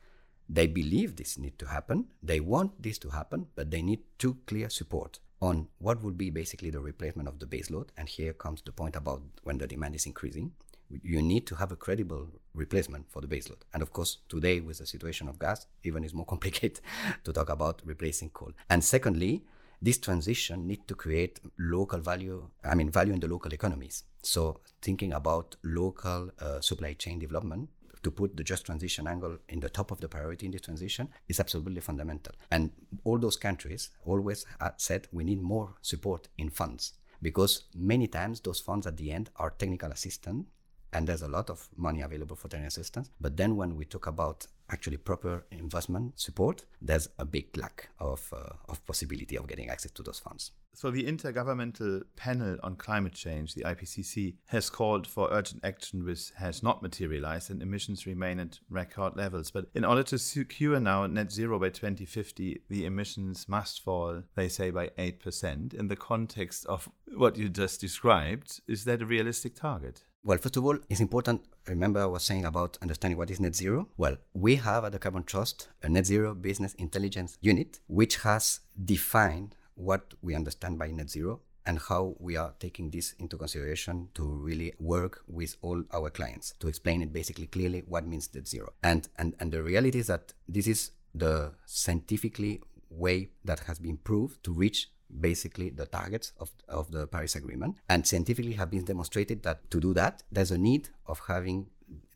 they 0.48 0.68
believe 0.68 1.16
this 1.16 1.38
need 1.38 1.60
to 1.60 1.68
happen. 1.68 2.08
They 2.24 2.40
want 2.40 2.82
this 2.82 2.98
to 3.00 3.10
happen, 3.10 3.48
but 3.56 3.70
they 3.70 3.82
need 3.82 4.00
two 4.18 4.38
clear 4.48 4.70
support 4.70 5.20
on 5.42 5.68
what 5.78 6.04
will 6.04 6.12
be 6.12 6.30
basically 6.32 6.70
the 6.72 6.80
replacement 6.80 7.28
of 7.28 7.40
the 7.40 7.46
baseload. 7.46 7.90
And 7.96 8.10
here 8.10 8.34
comes 8.34 8.62
the 8.64 8.72
point 8.72 8.96
about 8.96 9.22
when 9.44 9.60
the 9.60 9.68
demand 9.68 9.96
is 9.96 10.06
increasing. 10.06 10.54
You 10.90 11.22
need 11.22 11.46
to 11.48 11.56
have 11.56 11.72
a 11.72 11.76
credible 11.76 12.28
replacement 12.56 13.12
for 13.12 13.22
the 13.22 13.28
baseload. 13.28 13.62
And 13.74 13.84
of 13.84 13.94
course, 13.94 14.18
today 14.28 14.60
with 14.60 14.80
the 14.80 14.88
situation 14.88 15.28
of 15.28 15.38
gas, 15.38 15.68
even 15.84 16.04
is 16.04 16.16
more 16.16 16.26
complicated 16.34 16.82
to 17.24 17.32
talk 17.32 17.50
about 17.50 17.82
replacing 17.86 18.32
coal. 18.32 18.54
And 18.72 18.84
secondly, 18.84 19.44
this 19.82 19.98
transition 19.98 20.68
need 20.68 20.88
to 20.88 20.96
create 20.96 21.40
local 21.58 22.00
value 22.00 22.48
i 22.64 22.76
mean 22.76 22.90
value 22.90 23.14
in 23.14 23.20
the 23.20 23.28
local 23.28 23.54
economies 23.54 24.04
so 24.22 24.60
thinking 24.82 25.14
about 25.14 25.56
local 25.64 26.30
uh, 26.40 26.60
supply 26.60 26.94
chain 26.94 27.20
development 27.20 27.70
to 28.04 28.12
put 28.12 28.36
the 28.38 28.44
just 28.44 28.66
transition 28.66 29.08
angle 29.08 29.38
in 29.50 29.60
the 29.60 29.70
top 29.70 29.92
of 29.92 30.00
the 30.00 30.08
priority 30.08 30.46
in 30.46 30.52
the 30.52 30.60
transition 30.60 31.10
is 31.28 31.40
absolutely 31.40 31.82
fundamental. 31.82 32.34
And 32.52 32.72
all 33.04 33.18
those 33.18 33.36
countries 33.36 33.90
always 34.06 34.46
said 34.78 35.08
we 35.12 35.24
need 35.24 35.42
more 35.42 35.76
support 35.82 36.28
in 36.38 36.50
funds 36.50 36.94
because 37.22 37.66
many 37.76 38.08
times 38.08 38.40
those 38.40 38.60
funds 38.60 38.88
at 38.88 38.98
the 38.98 39.12
end 39.12 39.30
are 39.36 39.50
technical 39.52 39.92
assistance 39.92 40.46
and 40.94 41.08
there's 41.08 41.22
a 41.22 41.28
lot 41.28 41.50
of 41.50 41.68
money 41.76 42.02
available 42.02 42.36
for 42.36 42.48
technical 42.48 42.68
assistance. 42.68 43.10
But 43.20 43.38
then 43.38 43.56
when 43.56 43.76
we 43.76 43.86
talk 43.86 44.08
about 44.08 44.48
actually 44.70 44.98
proper 44.98 45.46
investment 45.52 46.20
support, 46.20 46.66
there's 46.82 47.10
a 47.18 47.26
big 47.26 47.56
lack 47.58 47.90
of, 48.00 48.32
uh, 48.34 48.54
of 48.68 48.86
possibility 48.86 49.38
of 49.38 49.48
getting 49.48 49.70
access 49.70 49.92
to 49.92 50.04
those 50.04 50.20
funds. 50.20 50.52
So, 50.74 50.92
the 50.92 51.04
Intergovernmental 51.04 52.04
Panel 52.16 52.58
on 52.64 52.76
Climate 52.76 53.14
Change, 53.14 53.54
the 53.56 53.64
IPCC, 53.64 54.36
has 54.48 54.70
called 54.70 55.08
for 55.08 55.28
urgent 55.32 55.66
action 55.66 56.06
which 56.06 56.32
has 56.38 56.64
not 56.64 56.82
materialized 56.82 57.50
and 57.50 57.62
emissions 57.62 58.06
remain 58.06 58.40
at 58.40 58.60
record 58.70 59.18
levels. 59.18 59.52
But 59.52 59.66
in 59.74 59.84
order 59.84 60.04
to 60.04 60.18
secure 60.18 60.80
now 60.80 61.06
net 61.08 61.32
zero 61.32 61.60
by 61.60 61.70
2050, 61.70 62.62
the 62.70 62.86
emissions 62.86 63.50
must 63.50 63.82
fall, 63.84 64.24
they 64.36 64.48
say, 64.48 64.70
by 64.70 64.90
8%. 64.98 65.74
In 65.74 65.88
the 65.88 65.96
context 65.96 66.66
of 66.68 66.88
what 67.14 67.38
you 67.38 67.50
just 67.50 67.82
described, 67.82 68.62
is 68.68 68.86
that 68.86 69.02
a 69.02 69.06
realistic 69.06 69.56
target? 69.56 70.04
Well, 70.22 70.38
first 70.38 70.58
of 70.58 70.66
all, 70.66 70.78
it's 70.90 71.00
important. 71.00 71.46
Remember, 71.66 72.02
I 72.02 72.06
was 72.06 72.24
saying 72.24 72.44
about 72.44 72.78
understanding 72.82 73.18
what 73.18 73.32
is 73.32 73.40
net 73.40 73.56
zero. 73.56 73.88
Well, 73.96 74.18
we 74.34 74.56
have 74.56 74.84
at 74.84 74.92
the 74.92 75.00
Carbon 75.00 75.24
Trust 75.24 75.70
a 75.82 75.88
net 75.88 76.06
zero 76.06 76.36
business 76.36 76.74
intelligence 76.74 77.38
unit, 77.40 77.80
which 77.88 78.18
has 78.18 78.60
defined 78.84 79.56
what 79.76 80.14
we 80.22 80.36
understand 80.36 80.78
by 80.78 80.92
net 80.92 81.10
zero 81.10 81.40
and 81.66 81.80
how 81.80 82.16
we 82.20 82.36
are 82.36 82.54
taking 82.60 82.90
this 82.90 83.14
into 83.20 83.38
consideration 83.38 84.10
to 84.16 84.24
really 84.24 84.74
work 84.78 85.24
with 85.28 85.56
all 85.62 85.84
our 85.94 86.10
clients 86.10 86.54
to 86.60 86.68
explain 86.68 87.02
it 87.02 87.14
basically 87.14 87.48
clearly 87.48 87.84
what 87.88 88.06
means 88.06 88.30
net 88.36 88.46
zero. 88.46 88.74
And 88.84 89.08
and 89.18 89.36
and 89.40 89.54
the 89.54 89.64
reality 89.64 90.00
is 90.00 90.08
that 90.08 90.34
this 90.50 90.68
is 90.68 90.92
the 91.16 91.54
scientifically 91.66 92.62
way 92.90 93.30
that 93.46 93.62
has 93.62 93.80
been 93.80 93.98
proved 93.98 94.44
to 94.44 94.52
reach 94.52 94.90
basically 95.20 95.70
the 95.70 95.86
targets 95.86 96.34
of, 96.40 96.52
of 96.68 96.92
the 96.92 97.08
Paris 97.08 97.36
Agreement. 97.36 97.78
And 97.88 98.06
scientifically 98.06 98.54
have 98.54 98.72
been 98.72 98.86
demonstrated 98.86 99.44
that 99.44 99.70
to 99.72 99.80
do 99.80 99.94
that, 99.94 100.24
there's 100.32 100.52
a 100.52 100.58
need 100.58 100.90
of 101.08 101.22
having 101.28 101.68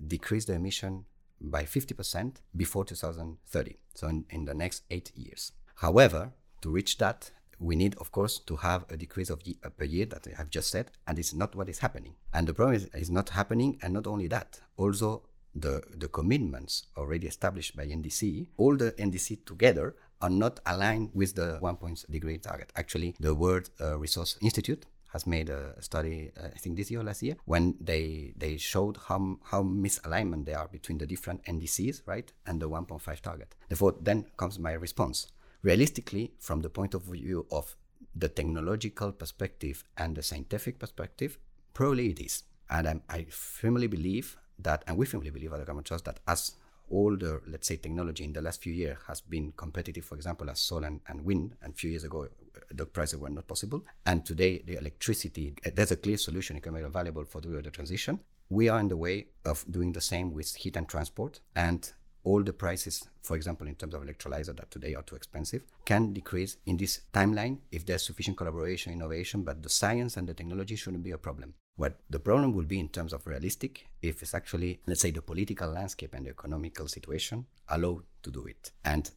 decreased 0.05 0.47
the 0.47 0.53
emission 0.53 1.05
by 1.41 1.63
50% 1.63 2.35
before 2.55 2.85
2030. 2.85 3.75
So 3.95 4.07
in, 4.07 4.25
in 4.29 4.45
the 4.45 4.53
next 4.53 4.83
eight 4.89 5.11
years. 5.15 5.51
However, 5.75 6.31
to 6.61 6.69
reach 6.69 6.97
that, 6.99 7.31
we 7.59 7.75
need, 7.75 7.95
of 7.95 8.11
course, 8.11 8.39
to 8.39 8.55
have 8.57 8.85
a 8.89 8.97
decrease 8.97 9.29
of 9.29 9.41
uh, 9.63 9.69
per 9.69 9.85
year 9.85 10.05
that 10.07 10.27
I 10.27 10.35
have 10.37 10.49
just 10.49 10.69
said, 10.69 10.91
and 11.07 11.17
it's 11.17 11.33
not 11.33 11.55
what 11.55 11.69
is 11.69 11.79
happening. 11.79 12.15
And 12.33 12.47
the 12.47 12.53
problem 12.53 12.75
is, 12.75 12.85
is 12.93 13.09
not 13.09 13.29
happening, 13.29 13.79
and 13.81 13.93
not 13.93 14.07
only 14.07 14.27
that, 14.27 14.59
also 14.75 15.23
the, 15.55 15.81
the 15.95 16.07
commitments 16.07 16.87
already 16.97 17.27
established 17.27 17.75
by 17.75 17.85
NDC, 17.85 18.47
all 18.57 18.75
the 18.75 18.91
NDC 18.93 19.45
together 19.45 19.95
are 20.23 20.29
not 20.29 20.61
aligned 20.65 21.09
with 21.13 21.35
the 21.35 21.59
1.0 21.61 22.09
degree 22.09 22.37
target. 22.37 22.71
Actually, 22.75 23.13
the 23.19 23.35
World 23.35 23.69
uh, 23.81 23.99
Resource 23.99 24.37
Institute 24.41 24.85
has 25.11 25.27
made 25.27 25.49
a 25.49 25.79
study, 25.79 26.31
uh, 26.41 26.47
I 26.47 26.57
think 26.57 26.77
this 26.77 26.89
year 26.89 27.03
last 27.03 27.21
year, 27.21 27.35
when 27.45 27.75
they 27.79 28.33
they 28.37 28.57
showed 28.57 28.97
how 29.07 29.37
how 29.51 29.61
misalignment 29.61 30.45
they 30.45 30.55
are 30.55 30.67
between 30.67 30.97
the 30.97 31.05
different 31.05 31.43
NDCs, 31.43 32.01
right, 32.07 32.31
and 32.47 32.59
the 32.61 32.69
1.5 32.69 33.19
target. 33.19 33.53
Therefore, 33.69 33.95
then 34.01 34.25
comes 34.37 34.57
my 34.57 34.73
response. 34.73 35.27
Realistically, 35.61 36.33
from 36.39 36.61
the 36.61 36.69
point 36.69 36.93
of 36.93 37.03
view 37.03 37.45
of 37.51 37.75
the 38.15 38.29
technological 38.29 39.11
perspective 39.11 39.83
and 39.97 40.15
the 40.15 40.23
scientific 40.23 40.79
perspective, 40.79 41.37
probably 41.73 42.09
it 42.09 42.19
is. 42.19 42.43
And 42.69 42.87
I'm, 42.87 43.01
i 43.09 43.25
firmly 43.29 43.87
believe 43.87 44.37
that, 44.59 44.83
and 44.87 44.97
we 44.97 45.05
firmly 45.05 45.29
believe 45.29 45.53
at 45.53 45.59
the 45.59 45.65
Carbon 45.65 45.83
Trust 45.83 46.05
that 46.05 46.19
as 46.27 46.53
all 46.89 47.17
the, 47.17 47.41
let's 47.47 47.67
say, 47.67 47.77
technology 47.77 48.23
in 48.23 48.33
the 48.33 48.41
last 48.41 48.61
few 48.61 48.73
years 48.73 48.97
has 49.07 49.21
been 49.21 49.53
competitive, 49.55 50.05
for 50.05 50.15
example, 50.15 50.49
as 50.49 50.59
solar 50.59 50.87
and, 50.87 51.01
and 51.07 51.23
wind. 51.23 51.55
And 51.61 51.73
a 51.73 51.75
few 51.75 51.89
years 51.89 52.03
ago, 52.03 52.23
uh, 52.25 52.59
the 52.71 52.85
prices 52.85 53.19
were 53.19 53.29
not 53.29 53.47
possible. 53.47 53.83
And 54.05 54.25
today, 54.25 54.63
the 54.65 54.75
electricity, 54.75 55.55
uh, 55.65 55.71
there's 55.73 55.91
a 55.91 55.97
clear 55.97 56.17
solution 56.17 56.57
it 56.57 56.63
can 56.63 56.73
be 56.73 56.81
available 56.81 57.25
for 57.25 57.41
the 57.41 57.61
transition. 57.71 58.19
We 58.49 58.69
are 58.69 58.79
in 58.79 58.89
the 58.89 58.97
way 58.97 59.27
of 59.45 59.65
doing 59.69 59.93
the 59.93 60.01
same 60.01 60.33
with 60.33 60.53
heat 60.55 60.75
and 60.75 60.87
transport. 60.87 61.39
And 61.55 61.91
all 62.23 62.41
the 62.41 62.53
prices, 62.53 63.07
for 63.21 63.35
example, 63.35 63.67
in 63.67 63.75
terms 63.75 63.93
of 63.93 64.01
electrolyzer 64.01 64.55
that 64.55 64.71
today 64.71 64.95
are 64.95 65.03
too 65.03 65.15
expensive, 65.15 65.63
can 65.85 66.13
decrease 66.13 66.57
in 66.65 66.77
this 66.77 67.01
timeline 67.13 67.57
if 67.71 67.85
there's 67.85 68.05
sufficient 68.05 68.37
collaboration, 68.37 68.93
innovation, 68.93 69.43
but 69.43 69.61
the 69.61 69.69
science 69.69 70.17
and 70.17 70.27
the 70.27 70.33
technology 70.33 70.75
shouldn't 70.75 71.03
be 71.03 71.11
a 71.11 71.17
problem. 71.17 71.53
What 71.75 71.99
the 72.09 72.19
problem 72.19 72.53
will 72.53 72.65
be 72.65 72.79
in 72.79 72.89
terms 72.89 73.13
of 73.13 73.25
realistic 73.25 73.87
if 74.01 74.21
it's 74.21 74.35
actually, 74.35 74.79
let's 74.85 75.01
say, 75.01 75.11
the 75.11 75.21
political 75.21 75.69
landscape 75.71 76.13
and 76.13 76.25
the 76.25 76.29
economical 76.29 76.87
situation 76.87 77.45
allow 77.69 78.01
to 78.21 78.31
do 78.31 78.45
it. 78.45 78.71
And 78.85 79.09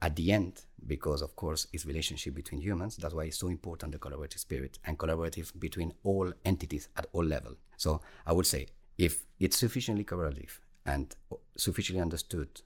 at 0.00 0.14
the 0.14 0.32
end, 0.32 0.62
because 0.86 1.22
of 1.22 1.34
course 1.34 1.66
it's 1.72 1.86
relationship 1.86 2.34
between 2.34 2.60
humans, 2.60 2.96
that's 2.96 3.14
why 3.14 3.24
it's 3.24 3.38
so 3.38 3.48
important 3.48 3.92
the 3.92 3.98
collaborative 3.98 4.38
spirit 4.38 4.78
and 4.84 4.96
collaborative 4.98 5.58
between 5.58 5.92
all 6.04 6.32
entities 6.44 6.88
at 6.96 7.06
all 7.12 7.24
level. 7.24 7.56
So 7.76 8.00
I 8.26 8.32
would 8.32 8.46
say 8.46 8.68
if 8.96 9.24
it's 9.40 9.56
sufficiently 9.56 10.04
collaborative 10.04 10.58
and 10.86 11.14
sufficiently 11.56 12.00
understood 12.00 12.60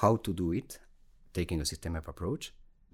how 0.00 0.16
to 0.16 0.32
do 0.32 0.52
it, 0.52 0.78
taking 1.32 1.60
a 1.60 1.64
systemic 1.64 2.06
approach, 2.06 2.52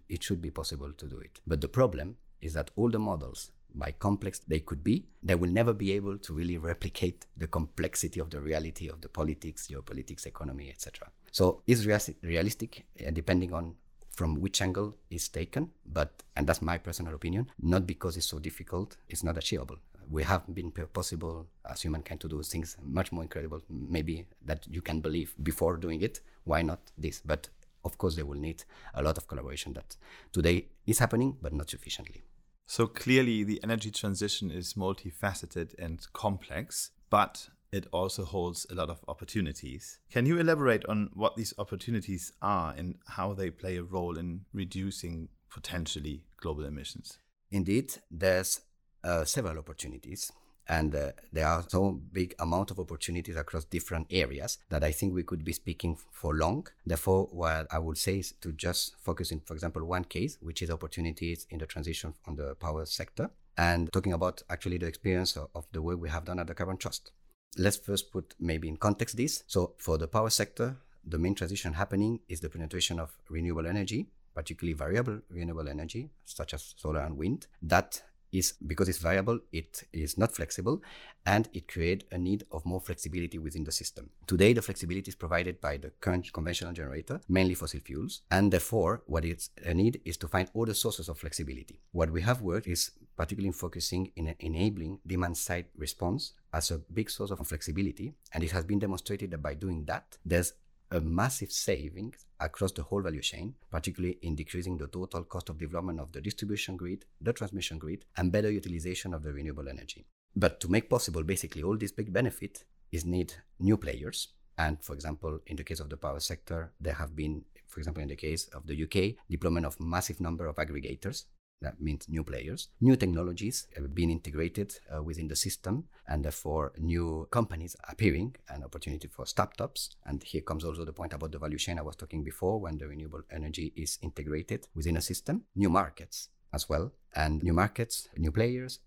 it 0.08 0.22
should 0.22 0.40
be 0.40 0.50
possible 0.50 0.92
to 0.92 1.06
do 1.06 1.18
it. 1.18 1.40
But 1.46 1.60
the 1.60 1.68
problem 1.68 2.16
is 2.40 2.52
that 2.52 2.70
all 2.76 2.90
the 2.90 2.98
models 2.98 3.50
by 3.76 3.92
complex 3.92 4.40
they 4.48 4.60
could 4.60 4.82
be, 4.82 5.04
they 5.22 5.34
will 5.34 5.50
never 5.50 5.72
be 5.72 5.92
able 5.92 6.18
to 6.18 6.32
really 6.32 6.56
replicate 6.56 7.26
the 7.36 7.46
complexity 7.46 8.18
of 8.18 8.30
the 8.30 8.40
reality 8.40 8.88
of 8.88 9.00
the 9.02 9.08
politics, 9.08 9.68
geopolitics, 9.70 10.26
economy, 10.26 10.70
etc. 10.70 11.08
So 11.30 11.62
it's 11.66 11.84
realistic, 12.22 12.86
uh, 13.06 13.10
depending 13.10 13.52
on 13.52 13.74
from 14.10 14.40
which 14.40 14.62
angle 14.62 14.96
is 15.10 15.28
taken, 15.28 15.70
but 15.84 16.22
and 16.36 16.46
that's 16.46 16.62
my 16.62 16.78
personal 16.78 17.14
opinion. 17.14 17.50
Not 17.60 17.86
because 17.86 18.16
it's 18.16 18.26
so 18.26 18.38
difficult, 18.38 18.96
it's 19.08 19.22
not 19.22 19.36
achievable. 19.36 19.76
We 20.08 20.22
have 20.22 20.42
been 20.54 20.70
possible 20.70 21.46
as 21.68 21.82
humankind 21.82 22.20
to 22.20 22.28
do 22.28 22.42
things 22.42 22.76
much 22.82 23.12
more 23.12 23.24
incredible, 23.24 23.60
maybe 23.68 24.24
that 24.44 24.66
you 24.70 24.80
can 24.80 25.00
believe 25.00 25.34
before 25.42 25.76
doing 25.76 26.00
it. 26.00 26.20
Why 26.44 26.62
not 26.62 26.80
this? 26.96 27.20
But 27.24 27.48
of 27.84 27.98
course, 27.98 28.16
they 28.16 28.22
will 28.22 28.38
need 28.38 28.64
a 28.94 29.02
lot 29.02 29.18
of 29.18 29.28
collaboration 29.28 29.74
that 29.74 29.96
today 30.32 30.68
is 30.86 30.98
happening, 30.98 31.36
but 31.42 31.52
not 31.52 31.68
sufficiently. 31.68 32.24
So 32.66 32.86
clearly, 32.86 33.44
the 33.44 33.62
energy 33.62 33.90
transition 33.90 34.50
is 34.50 34.74
multifaceted 34.74 35.74
and 35.78 36.04
complex, 36.12 36.90
but 37.10 37.48
it 37.72 37.86
also 37.92 38.24
holds 38.24 38.66
a 38.70 38.74
lot 38.74 38.90
of 38.90 39.00
opportunities. 39.06 39.98
Can 40.10 40.26
you 40.26 40.38
elaborate 40.38 40.84
on 40.86 41.10
what 41.14 41.36
these 41.36 41.54
opportunities 41.58 42.32
are 42.42 42.74
and 42.76 42.96
how 43.06 43.34
they 43.34 43.50
play 43.50 43.76
a 43.76 43.82
role 43.82 44.18
in 44.18 44.46
reducing 44.52 45.28
potentially 45.50 46.24
global 46.38 46.64
emissions? 46.64 47.18
Indeed, 47.50 47.94
there's 48.10 48.60
uh, 49.04 49.24
several 49.24 49.58
opportunities 49.58 50.32
and 50.68 50.94
uh, 50.94 51.12
there 51.32 51.46
are 51.46 51.64
so 51.68 52.00
big 52.12 52.34
amount 52.38 52.70
of 52.70 52.78
opportunities 52.78 53.36
across 53.36 53.64
different 53.64 54.06
areas 54.10 54.58
that 54.68 54.82
I 54.82 54.92
think 54.92 55.14
we 55.14 55.22
could 55.22 55.44
be 55.44 55.52
speaking 55.52 55.96
for 56.10 56.34
long. 56.34 56.66
Therefore, 56.84 57.28
what 57.30 57.66
I 57.70 57.78
would 57.78 57.98
say 57.98 58.18
is 58.18 58.32
to 58.40 58.52
just 58.52 58.96
focus 59.00 59.30
in, 59.30 59.40
for 59.40 59.54
example, 59.54 59.84
one 59.84 60.04
case, 60.04 60.38
which 60.40 60.62
is 60.62 60.70
opportunities 60.70 61.46
in 61.50 61.58
the 61.58 61.66
transition 61.66 62.14
on 62.26 62.36
the 62.36 62.54
power 62.56 62.84
sector, 62.86 63.30
and 63.56 63.92
talking 63.92 64.12
about 64.12 64.42
actually 64.50 64.78
the 64.78 64.86
experience 64.86 65.36
of, 65.36 65.48
of 65.54 65.66
the 65.72 65.82
work 65.82 66.00
we 66.00 66.08
have 66.08 66.24
done 66.24 66.38
at 66.38 66.46
the 66.46 66.54
Carbon 66.54 66.76
Trust. 66.76 67.12
Let's 67.56 67.76
first 67.76 68.12
put 68.12 68.34
maybe 68.38 68.68
in 68.68 68.76
context 68.76 69.16
this. 69.16 69.44
So, 69.46 69.74
for 69.78 69.96
the 69.98 70.08
power 70.08 70.30
sector, 70.30 70.76
the 71.04 71.18
main 71.18 71.34
transition 71.34 71.72
happening 71.74 72.20
is 72.28 72.40
the 72.40 72.50
penetration 72.50 72.98
of 72.98 73.16
renewable 73.30 73.66
energy, 73.66 74.08
particularly 74.34 74.74
variable 74.74 75.20
renewable 75.30 75.68
energy, 75.68 76.10
such 76.24 76.52
as 76.52 76.74
solar 76.76 77.00
and 77.00 77.16
wind, 77.16 77.46
that 77.62 78.02
is 78.38 78.54
because 78.66 78.88
it's 78.88 78.98
variable, 78.98 79.40
it 79.52 79.84
is 79.92 80.18
not 80.18 80.34
flexible, 80.34 80.82
and 81.24 81.48
it 81.52 81.68
creates 81.68 82.04
a 82.12 82.18
need 82.18 82.44
of 82.52 82.64
more 82.64 82.80
flexibility 82.80 83.38
within 83.38 83.64
the 83.64 83.72
system. 83.72 84.10
Today, 84.26 84.52
the 84.52 84.62
flexibility 84.62 85.08
is 85.08 85.14
provided 85.14 85.60
by 85.60 85.76
the 85.76 85.90
current 86.00 86.32
conventional 86.32 86.72
generator, 86.72 87.20
mainly 87.28 87.54
fossil 87.54 87.80
fuels, 87.80 88.22
and 88.30 88.52
therefore, 88.52 89.02
what 89.06 89.24
it's 89.24 89.50
a 89.64 89.74
need 89.74 90.00
is 90.04 90.16
to 90.18 90.28
find 90.28 90.50
other 90.56 90.74
sources 90.74 91.08
of 91.08 91.18
flexibility. 91.18 91.80
What 91.92 92.10
we 92.10 92.22
have 92.22 92.42
worked 92.42 92.66
is 92.66 92.92
particularly 93.16 93.52
focusing 93.52 94.12
in 94.16 94.34
enabling 94.40 95.00
demand 95.06 95.36
side 95.36 95.66
response 95.76 96.34
as 96.52 96.70
a 96.70 96.78
big 96.78 97.10
source 97.10 97.30
of 97.30 97.46
flexibility, 97.46 98.14
and 98.32 98.44
it 98.44 98.52
has 98.52 98.64
been 98.64 98.78
demonstrated 98.78 99.30
that 99.30 99.42
by 99.42 99.54
doing 99.54 99.84
that, 99.86 100.18
there's 100.24 100.52
a 100.90 101.00
massive 101.00 101.50
savings 101.50 102.26
across 102.40 102.72
the 102.72 102.82
whole 102.82 103.02
value 103.02 103.20
chain, 103.20 103.54
particularly 103.70 104.18
in 104.22 104.36
decreasing 104.36 104.76
the 104.76 104.86
total 104.86 105.24
cost 105.24 105.48
of 105.48 105.58
development 105.58 106.00
of 106.00 106.12
the 106.12 106.20
distribution 106.20 106.76
grid, 106.76 107.04
the 107.20 107.32
transmission 107.32 107.78
grid, 107.78 108.04
and 108.16 108.32
better 108.32 108.50
utilization 108.50 109.12
of 109.14 109.22
the 109.22 109.32
renewable 109.32 109.68
energy. 109.68 110.06
But 110.34 110.60
to 110.60 110.68
make 110.68 110.90
possible 110.90 111.22
basically 111.22 111.62
all 111.62 111.76
these 111.76 111.92
big 111.92 112.12
benefits 112.12 112.64
is 112.92 113.04
need 113.04 113.32
new 113.58 113.76
players. 113.76 114.28
And 114.58 114.82
for 114.82 114.94
example, 114.94 115.40
in 115.46 115.56
the 115.56 115.64
case 115.64 115.80
of 115.80 115.90
the 115.90 115.96
power 115.96 116.20
sector, 116.20 116.72
there 116.80 116.94
have 116.94 117.16
been, 117.16 117.44
for 117.66 117.80
example, 117.80 118.02
in 118.02 118.08
the 118.08 118.16
case 118.16 118.46
of 118.48 118.66
the 118.66 118.82
UK, 118.84 119.16
deployment 119.30 119.66
of 119.66 119.80
massive 119.80 120.20
number 120.20 120.46
of 120.46 120.56
aggregators 120.56 121.24
that 121.62 121.80
means 121.80 122.08
new 122.08 122.22
players. 122.22 122.68
New 122.80 122.96
technologies 122.96 123.66
have 123.74 123.94
been 123.94 124.10
integrated 124.10 124.78
uh, 124.94 125.02
within 125.02 125.28
the 125.28 125.36
system, 125.36 125.84
and 126.06 126.24
therefore 126.24 126.72
new 126.78 127.26
companies 127.30 127.76
appearing, 127.88 128.36
an 128.48 128.62
opportunity 128.64 129.08
for 129.08 129.26
startups. 129.26 129.96
And 130.04 130.22
here 130.22 130.42
comes 130.42 130.64
also 130.64 130.84
the 130.84 130.92
point 130.92 131.12
about 131.12 131.32
the 131.32 131.38
value 131.38 131.58
chain 131.58 131.78
I 131.78 131.82
was 131.82 131.96
talking 131.96 132.22
before 132.22 132.60
when 132.60 132.78
the 132.78 132.86
renewable 132.86 133.22
energy 133.30 133.72
is 133.76 133.98
integrated 134.02 134.68
within 134.74 134.96
a 134.96 135.00
system. 135.00 135.44
New 135.54 135.70
markets 135.70 136.28
as 136.52 136.68
well, 136.68 136.92
and 137.14 137.42
new 137.42 137.52
markets, 137.52 138.08
new 138.16 138.30
players, 138.30 138.80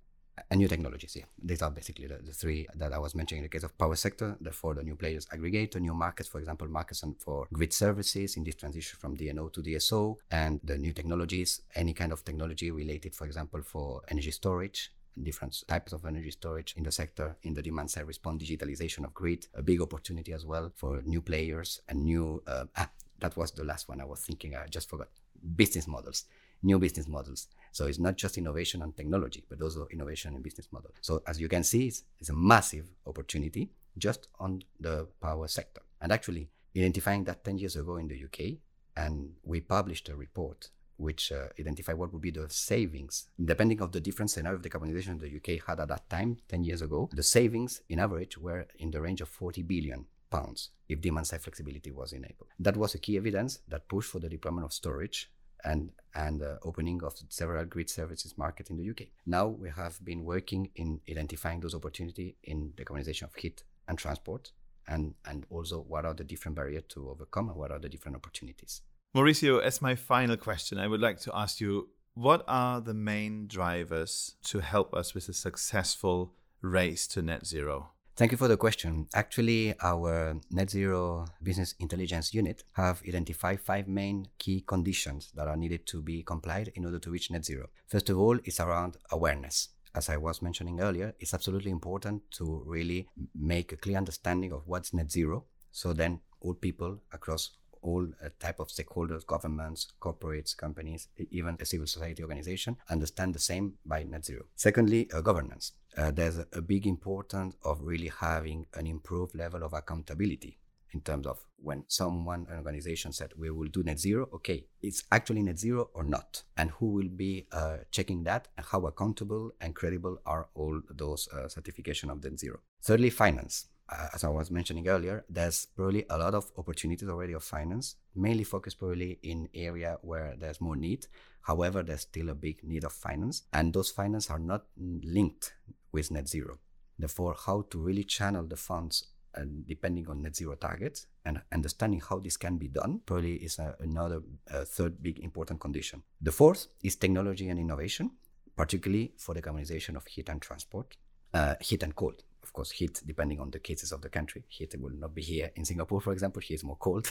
and 0.50 0.60
new 0.60 0.68
technologies. 0.68 1.16
Yeah, 1.16 1.26
these 1.42 1.62
are 1.62 1.72
basically 1.72 2.08
the, 2.08 2.18
the, 2.18 2.34
three 2.34 2.68
that 2.76 2.94
I 2.94 3.00
was 3.00 3.16
mentioning 3.16 3.40
in 3.40 3.44
the 3.44 3.50
case 3.50 3.64
of 3.64 3.78
power 3.78 3.96
sector. 3.96 4.38
Therefore, 4.40 4.74
the 4.76 4.84
new 4.84 4.96
players 4.96 5.28
aggregate 5.32 5.72
the 5.72 5.80
new 5.80 5.94
markets, 5.94 6.30
for 6.30 6.40
example, 6.40 6.68
markets 6.68 7.04
for 7.20 7.48
grid 7.52 7.74
services 7.74 8.38
in 8.38 8.44
this 8.44 8.56
transition 8.56 8.98
from 9.00 9.18
DNO 9.18 9.52
to 9.54 9.62
DSO, 9.62 10.18
and 10.32 10.60
the 10.64 10.78
new 10.78 10.94
technologies, 10.94 11.62
any 11.76 11.94
kind 11.94 12.12
of 12.12 12.24
technology 12.24 12.72
related, 12.72 13.16
for 13.16 13.26
example, 13.26 13.62
for 13.62 14.02
energy 14.10 14.32
storage 14.32 14.92
different 15.22 15.68
types 15.68 15.92
of 15.92 16.06
energy 16.06 16.32
storage 16.32 16.74
in 16.78 16.84
the 16.84 16.92
sector, 16.92 17.36
in 17.44 17.54
the 17.54 17.62
demand 17.62 17.92
side 17.92 18.08
response, 18.08 18.42
digitalization 18.42 19.04
of 19.04 19.14
grid, 19.14 19.48
a 19.54 19.62
big 19.62 19.82
opportunity 19.82 20.32
as 20.32 20.46
well 20.46 20.72
for 20.76 21.02
new 21.04 21.22
players 21.22 21.82
and 21.90 22.04
new. 22.04 22.42
Uh, 22.48 22.66
ah, 22.78 22.90
that 23.20 23.36
was 23.36 23.52
the 23.52 23.64
last 23.64 23.90
one 23.90 24.00
I 24.00 24.06
was 24.06 24.22
thinking. 24.22 24.56
I 24.56 24.68
just 24.68 24.90
forgot. 24.90 25.10
Business 25.56 25.88
models 25.88 26.26
new 26.64 26.80
business 26.80 27.08
models. 27.08 27.48
So 27.72 27.86
it's 27.86 28.00
not 28.00 28.18
just 28.18 28.38
innovation 28.38 28.82
and 28.82 28.96
technology, 28.96 29.44
but 29.50 29.62
also 29.62 29.88
innovation 29.92 30.36
and 30.36 30.44
business 30.44 30.68
model. 30.72 30.92
So 31.02 31.22
as 31.28 31.40
you 31.40 31.48
can 31.48 31.64
see, 31.64 31.88
it's, 31.88 32.04
it's 32.20 32.30
a 32.30 32.34
massive 32.34 32.88
opportunity 33.06 33.70
just 33.98 34.28
on 34.40 34.64
the 34.80 35.08
power 35.22 35.48
sector. 35.48 35.82
And 36.02 36.12
actually, 36.12 36.50
identifying 36.76 37.24
that 37.26 37.44
10 37.44 37.58
years 37.58 37.76
ago 37.76 37.98
in 37.98 38.08
the 38.08 38.24
UK, 38.24 38.58
and 38.96 39.32
we 39.44 39.62
published 39.62 40.10
a 40.10 40.16
report 40.16 40.70
which 40.98 41.32
uh, 41.32 41.48
identified 41.58 41.98
what 41.98 42.12
would 42.12 42.22
be 42.22 42.32
the 42.32 42.50
savings, 42.50 43.30
depending 43.44 43.80
of 43.80 43.94
the 43.94 44.02
different 44.02 44.30
scenario 44.30 44.58
of 44.58 44.64
decarbonization 44.64 45.18
the 45.20 45.34
UK 45.38 45.66
had 45.66 45.80
at 45.80 45.88
that 45.88 46.10
time, 46.10 46.38
10 46.50 46.66
years 46.66 46.82
ago. 46.82 47.10
The 47.14 47.24
savings, 47.24 47.82
in 47.88 48.00
average, 48.00 48.38
were 48.38 48.68
in 48.78 48.92
the 48.92 49.00
range 49.00 49.22
of 49.22 49.30
40 49.30 49.64
billion 49.64 50.06
pounds 50.30 50.70
if 50.90 51.02
demand 51.02 51.28
side 51.28 51.42
flexibility 51.42 51.92
was 51.92 52.12
enabled. 52.12 52.50
That 52.60 52.78
was 52.78 52.96
a 52.96 53.00
key 53.00 53.18
evidence 53.18 53.60
that 53.68 53.88
pushed 53.88 54.12
for 54.12 54.20
the 54.20 54.30
deployment 54.30 54.66
of 54.66 54.74
storage 54.74 55.32
and 55.64 55.92
and 56.16 56.42
uh, 56.42 56.58
opening 56.64 57.02
of 57.04 57.14
several 57.30 57.64
grid 57.66 57.90
services 57.90 58.38
market 58.38 58.70
in 58.70 58.78
the 58.78 58.90
UK. 58.90 59.08
Now 59.26 59.48
we 59.48 59.70
have 59.70 60.04
been 60.04 60.24
working 60.24 60.72
in 60.76 61.02
identifying 61.10 61.60
those 61.60 61.76
opportunities 61.76 62.34
in 62.44 62.74
the 62.76 62.84
decarbonization 62.84 63.24
of 63.24 63.36
heat 63.36 63.64
and 63.88 63.98
transport, 63.98 64.52
and 64.88 65.14
and 65.26 65.46
also 65.50 65.82
what 65.82 66.06
are 66.06 66.14
the 66.14 66.24
different 66.24 66.56
barriers 66.56 66.84
to 66.90 67.10
overcome 67.10 67.50
and 67.50 67.58
what 67.58 67.72
are 67.72 67.80
the 67.80 67.90
different 67.90 68.18
opportunities. 68.18 68.82
Mauricio, 69.16 69.62
as 69.62 69.82
my 69.82 69.96
final 69.96 70.38
question, 70.38 70.78
I 70.78 70.88
would 70.88 71.02
like 71.02 71.20
to 71.22 71.36
ask 71.36 71.60
you: 71.60 71.90
What 72.14 72.44
are 72.48 72.82
the 72.82 72.94
main 72.94 73.48
drivers 73.48 74.36
to 74.46 74.60
help 74.60 74.94
us 74.94 75.14
with 75.14 75.30
a 75.30 75.34
successful 75.34 76.34
race 76.62 77.08
to 77.08 77.22
net 77.22 77.46
zero? 77.46 77.92
Thank 78.20 78.34
you 78.34 78.38
for 78.38 78.50
the 78.50 78.58
question. 78.58 79.08
Actually, 79.14 79.74
our 79.82 80.36
net 80.52 80.70
zero 80.70 81.26
business 81.42 81.74
intelligence 81.80 82.34
unit 82.34 82.66
have 82.74 83.02
identified 83.08 83.62
five 83.62 83.88
main 83.88 84.28
key 84.38 84.60
conditions 84.68 85.32
that 85.36 85.48
are 85.48 85.56
needed 85.56 85.88
to 85.88 86.02
be 86.02 86.22
complied 86.24 86.70
in 86.76 86.84
order 86.84 87.00
to 87.00 87.12
reach 87.12 87.32
net 87.32 87.46
zero. 87.46 87.70
First 87.88 88.10
of 88.10 88.20
all, 88.20 88.38
it's 88.44 88.60
around 88.60 88.98
awareness. 89.10 89.70
As 89.96 90.10
I 90.10 90.18
was 90.18 90.42
mentioning 90.42 90.82
earlier, 90.82 91.16
it's 91.22 91.34
absolutely 91.34 91.72
important 91.72 92.24
to 92.32 92.62
really 92.66 93.08
make 93.34 93.72
a 93.72 93.78
clear 93.78 93.96
understanding 93.96 94.52
of 94.52 94.64
what's 94.66 94.94
net 94.94 95.10
zero. 95.10 95.46
So 95.72 95.94
then 95.94 96.20
all 96.42 96.56
people 96.56 97.00
across 97.14 97.52
all 97.82 98.08
uh, 98.24 98.30
type 98.40 98.60
of 98.60 98.68
stakeholders, 98.68 99.26
governments, 99.26 99.88
corporates, 100.02 100.56
companies, 100.56 101.08
even 101.32 101.58
a 101.60 101.66
civil 101.66 101.88
society 101.88 102.24
organization 102.24 102.78
understand 102.90 103.34
the 103.34 103.40
same 103.40 103.74
by 103.86 104.04
net 104.04 104.26
zero. 104.26 104.44
Secondly, 104.56 105.10
uh, 105.14 105.22
governance. 105.22 105.74
Uh, 105.98 106.12
there's 106.12 106.38
a, 106.38 106.62
big 106.62 106.86
importance 106.86 107.56
of 107.64 107.80
really 107.82 108.12
having 108.20 108.66
an 108.76 108.86
improved 108.86 109.34
level 109.36 109.64
of 109.64 109.74
accountability 109.74 110.60
in 110.92 111.02
terms 111.02 111.28
of 111.28 111.40
when 111.58 111.84
someone, 111.88 112.48
an 112.50 112.58
organization 112.58 113.12
said 113.12 113.32
we 113.38 113.50
will 113.50 113.68
do 113.68 113.84
net 113.84 114.00
zero, 114.00 114.30
okay, 114.34 114.66
it's 114.82 115.04
actually 115.12 115.44
net 115.44 115.60
zero 115.60 115.90
or 115.94 116.04
not, 116.04 116.44
and 116.58 116.72
who 116.72 116.88
will 116.88 117.10
be 117.10 117.48
uh, 117.52 117.78
checking 117.92 118.24
that, 118.24 118.48
and 118.58 118.66
how 118.66 118.86
accountable 118.86 119.52
and 119.62 119.76
credible 119.76 120.18
are 120.26 120.48
all 120.56 120.82
those 120.90 121.28
uh, 121.30 121.48
certification 121.48 122.10
of 122.10 122.24
net 122.24 122.40
zero. 122.40 122.60
Thirdly, 122.82 123.10
finance 123.10 123.68
Uh, 123.92 124.08
as 124.14 124.24
I 124.24 124.30
was 124.30 124.52
mentioning 124.52 124.88
earlier, 124.88 125.26
there's 125.30 125.66
probably 125.66 126.06
a 126.10 126.18
lot 126.18 126.36
of 126.36 126.52
opportunities 126.58 127.10
already 127.10 127.34
of 127.34 127.44
finance, 127.44 127.96
mainly 128.16 128.44
focused 128.44 128.78
probably 128.78 129.18
in 129.24 129.50
area 129.54 129.98
where 130.02 130.36
there's 130.38 130.62
more 130.62 130.76
need. 130.76 131.08
However, 131.42 131.82
there's 131.82 132.02
still 132.02 132.30
a 132.30 132.36
big 132.36 132.64
need 132.64 132.84
of 132.84 132.94
finance, 132.94 133.44
and 133.52 133.74
those 133.74 133.90
finance 133.90 134.30
are 134.30 134.40
not 134.40 134.66
linked 134.78 135.54
with 135.92 136.12
net 136.12 136.28
zero. 136.28 136.60
Therefore, 137.00 137.36
how 137.46 137.66
to 137.72 137.80
really 137.80 138.04
channel 138.04 138.46
the 138.46 138.58
funds 138.58 139.08
and 139.34 139.66
depending 139.68 140.08
on 140.08 140.22
net 140.22 140.36
zero 140.36 140.56
targets 140.56 141.08
and 141.26 141.42
understanding 141.52 142.02
how 142.02 142.20
this 142.20 142.36
can 142.36 142.58
be 142.58 142.68
done 142.68 143.00
probably 143.06 143.36
is 143.36 143.58
a, 143.58 143.76
another 143.80 144.22
third 144.66 145.02
big 145.02 145.20
important 145.20 145.60
condition. 145.60 146.04
The 146.22 146.32
fourth 146.32 146.68
is 146.84 146.96
technology 146.96 147.48
and 147.50 147.60
innovation, 147.60 148.12
particularly 148.56 149.14
for 149.18 149.34
the 149.34 149.42
decarbonization 149.42 149.96
of 149.96 150.06
heat 150.08 150.30
and 150.30 150.42
transport, 150.42 150.98
uh, 151.34 151.56
heat 151.62 151.84
and 151.84 151.96
cold 151.96 152.24
of 152.50 152.54
course, 152.54 152.72
heat, 152.72 153.00
depending 153.06 153.40
on 153.40 153.52
the 153.52 153.60
cases 153.60 153.92
of 153.92 154.02
the 154.02 154.10
country. 154.10 154.44
Heat 154.48 154.74
will 154.80 154.98
not 155.04 155.14
be 155.14 155.22
here 155.22 155.52
in 155.56 155.66
Singapore, 155.66 156.02
for 156.02 156.14
example. 156.14 156.42
Here 156.42 156.56
is 156.56 156.64
more 156.64 156.78
cold. 156.78 157.08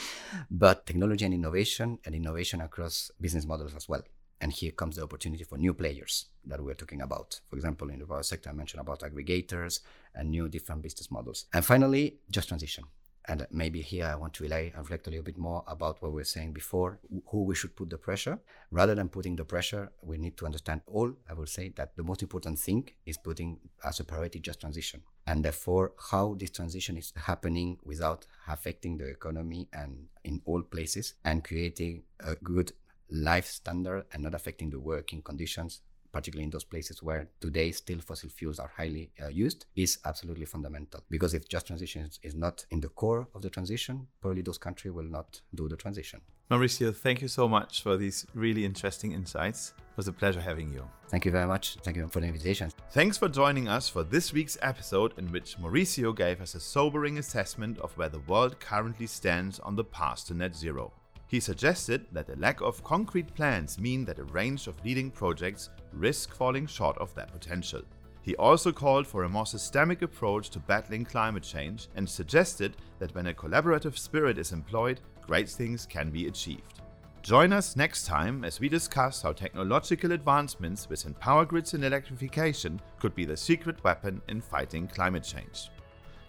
but 0.50 0.84
technology 0.84 1.24
and 1.24 1.32
innovation, 1.32 1.98
and 2.04 2.12
innovation 2.12 2.60
across 2.60 3.12
business 3.20 3.46
models 3.46 3.72
as 3.76 3.88
well. 3.88 4.02
And 4.40 4.52
here 4.52 4.72
comes 4.72 4.96
the 4.96 5.04
opportunity 5.04 5.44
for 5.44 5.58
new 5.58 5.74
players 5.74 6.26
that 6.44 6.60
we're 6.60 6.74
talking 6.74 7.02
about. 7.02 7.40
For 7.48 7.54
example, 7.56 7.88
in 7.90 8.00
the 8.00 8.06
power 8.06 8.24
sector, 8.24 8.50
I 8.50 8.52
mentioned 8.52 8.80
about 8.80 9.00
aggregators 9.00 9.80
and 10.12 10.30
new 10.30 10.48
different 10.48 10.82
business 10.82 11.08
models. 11.08 11.44
And 11.52 11.64
finally, 11.64 12.16
just 12.28 12.48
transition. 12.48 12.84
And 13.26 13.46
maybe 13.50 13.80
here 13.82 14.06
I 14.06 14.14
want 14.14 14.34
to 14.34 14.44
rely 14.44 14.72
and 14.74 14.78
reflect 14.78 15.06
a 15.06 15.10
little 15.10 15.24
bit 15.24 15.38
more 15.38 15.62
about 15.66 16.00
what 16.02 16.10
we 16.12 16.16
were 16.16 16.24
saying 16.24 16.52
before, 16.52 16.98
who 17.26 17.44
we 17.44 17.54
should 17.54 17.76
put 17.76 17.90
the 17.90 17.98
pressure. 17.98 18.38
Rather 18.70 18.94
than 18.94 19.08
putting 19.08 19.36
the 19.36 19.44
pressure, 19.44 19.92
we 20.02 20.16
need 20.18 20.36
to 20.38 20.46
understand 20.46 20.80
all. 20.86 21.12
I 21.28 21.34
will 21.34 21.46
say 21.46 21.68
that 21.76 21.96
the 21.96 22.02
most 22.02 22.22
important 22.22 22.58
thing 22.58 22.88
is 23.06 23.18
putting 23.18 23.58
as 23.84 24.00
a 24.00 24.04
priority 24.04 24.40
just 24.40 24.60
transition. 24.60 25.02
And 25.26 25.44
therefore, 25.44 25.92
how 26.10 26.34
this 26.38 26.50
transition 26.50 26.96
is 26.96 27.12
happening 27.14 27.78
without 27.84 28.26
affecting 28.48 28.96
the 28.96 29.08
economy 29.08 29.68
and 29.72 30.06
in 30.24 30.40
all 30.44 30.62
places 30.62 31.14
and 31.24 31.44
creating 31.44 32.02
a 32.20 32.34
good 32.36 32.72
life 33.10 33.46
standard 33.46 34.06
and 34.12 34.22
not 34.22 34.34
affecting 34.34 34.70
the 34.70 34.78
working 34.78 35.22
conditions 35.22 35.82
particularly 36.12 36.44
in 36.44 36.50
those 36.50 36.64
places 36.64 37.02
where 37.02 37.28
today 37.40 37.70
still 37.72 38.00
fossil 38.00 38.30
fuels 38.30 38.58
are 38.58 38.70
highly 38.76 39.10
uh, 39.22 39.28
used, 39.28 39.66
is 39.76 39.98
absolutely 40.04 40.46
fundamental. 40.46 41.02
Because 41.10 41.34
if 41.34 41.48
just 41.48 41.66
transition 41.66 42.02
is, 42.02 42.18
is 42.22 42.34
not 42.34 42.64
in 42.70 42.80
the 42.80 42.88
core 42.88 43.28
of 43.34 43.42
the 43.42 43.50
transition, 43.50 44.06
probably 44.20 44.42
those 44.42 44.58
countries 44.58 44.92
will 44.92 45.04
not 45.04 45.40
do 45.54 45.68
the 45.68 45.76
transition. 45.76 46.20
Mauricio, 46.50 46.92
thank 46.92 47.22
you 47.22 47.28
so 47.28 47.48
much 47.48 47.80
for 47.80 47.96
these 47.96 48.26
really 48.34 48.64
interesting 48.64 49.12
insights. 49.12 49.72
It 49.78 49.96
was 49.96 50.08
a 50.08 50.12
pleasure 50.12 50.40
having 50.40 50.72
you. 50.72 50.84
Thank 51.08 51.24
you 51.24 51.30
very 51.30 51.46
much. 51.46 51.76
Thank 51.84 51.96
you 51.96 52.08
for 52.08 52.20
the 52.20 52.26
invitation. 52.26 52.72
Thanks 52.90 53.16
for 53.16 53.28
joining 53.28 53.68
us 53.68 53.88
for 53.88 54.02
this 54.02 54.32
week's 54.32 54.58
episode, 54.60 55.16
in 55.16 55.30
which 55.30 55.58
Mauricio 55.58 56.14
gave 56.14 56.40
us 56.40 56.56
a 56.56 56.60
sobering 56.60 57.18
assessment 57.18 57.78
of 57.78 57.96
where 57.96 58.08
the 58.08 58.18
world 58.20 58.58
currently 58.58 59.06
stands 59.06 59.60
on 59.60 59.76
the 59.76 59.84
path 59.84 60.26
to 60.26 60.34
net 60.34 60.56
zero. 60.56 60.92
He 61.30 61.38
suggested 61.38 62.06
that 62.10 62.26
the 62.26 62.34
lack 62.34 62.60
of 62.60 62.82
concrete 62.82 63.32
plans 63.36 63.78
mean 63.78 64.04
that 64.06 64.18
a 64.18 64.24
range 64.24 64.66
of 64.66 64.84
leading 64.84 65.12
projects 65.12 65.70
risk 65.92 66.34
falling 66.34 66.66
short 66.66 66.98
of 66.98 67.14
their 67.14 67.26
potential. 67.26 67.82
He 68.22 68.34
also 68.34 68.72
called 68.72 69.06
for 69.06 69.22
a 69.22 69.28
more 69.28 69.46
systemic 69.46 70.02
approach 70.02 70.50
to 70.50 70.58
battling 70.58 71.04
climate 71.04 71.44
change 71.44 71.86
and 71.94 72.08
suggested 72.08 72.76
that 72.98 73.14
when 73.14 73.28
a 73.28 73.34
collaborative 73.34 73.96
spirit 73.96 74.38
is 74.38 74.50
employed, 74.50 75.02
great 75.24 75.48
things 75.48 75.86
can 75.86 76.10
be 76.10 76.26
achieved. 76.26 76.80
Join 77.22 77.52
us 77.52 77.76
next 77.76 78.06
time 78.06 78.44
as 78.44 78.58
we 78.58 78.68
discuss 78.68 79.22
how 79.22 79.32
technological 79.32 80.10
advancements 80.10 80.88
within 80.88 81.14
power 81.14 81.44
grids 81.44 81.74
and 81.74 81.84
electrification 81.84 82.80
could 82.98 83.14
be 83.14 83.24
the 83.24 83.36
secret 83.36 83.84
weapon 83.84 84.20
in 84.26 84.40
fighting 84.40 84.88
climate 84.88 85.22
change. 85.22 85.70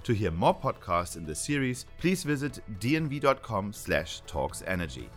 To 0.03 0.13
hear 0.13 0.31
more 0.31 0.55
podcasts 0.55 1.15
in 1.15 1.25
this 1.25 1.39
series, 1.39 1.85
please 1.99 2.23
visit 2.23 2.59
dnv.com/talksenergy. 2.79 5.09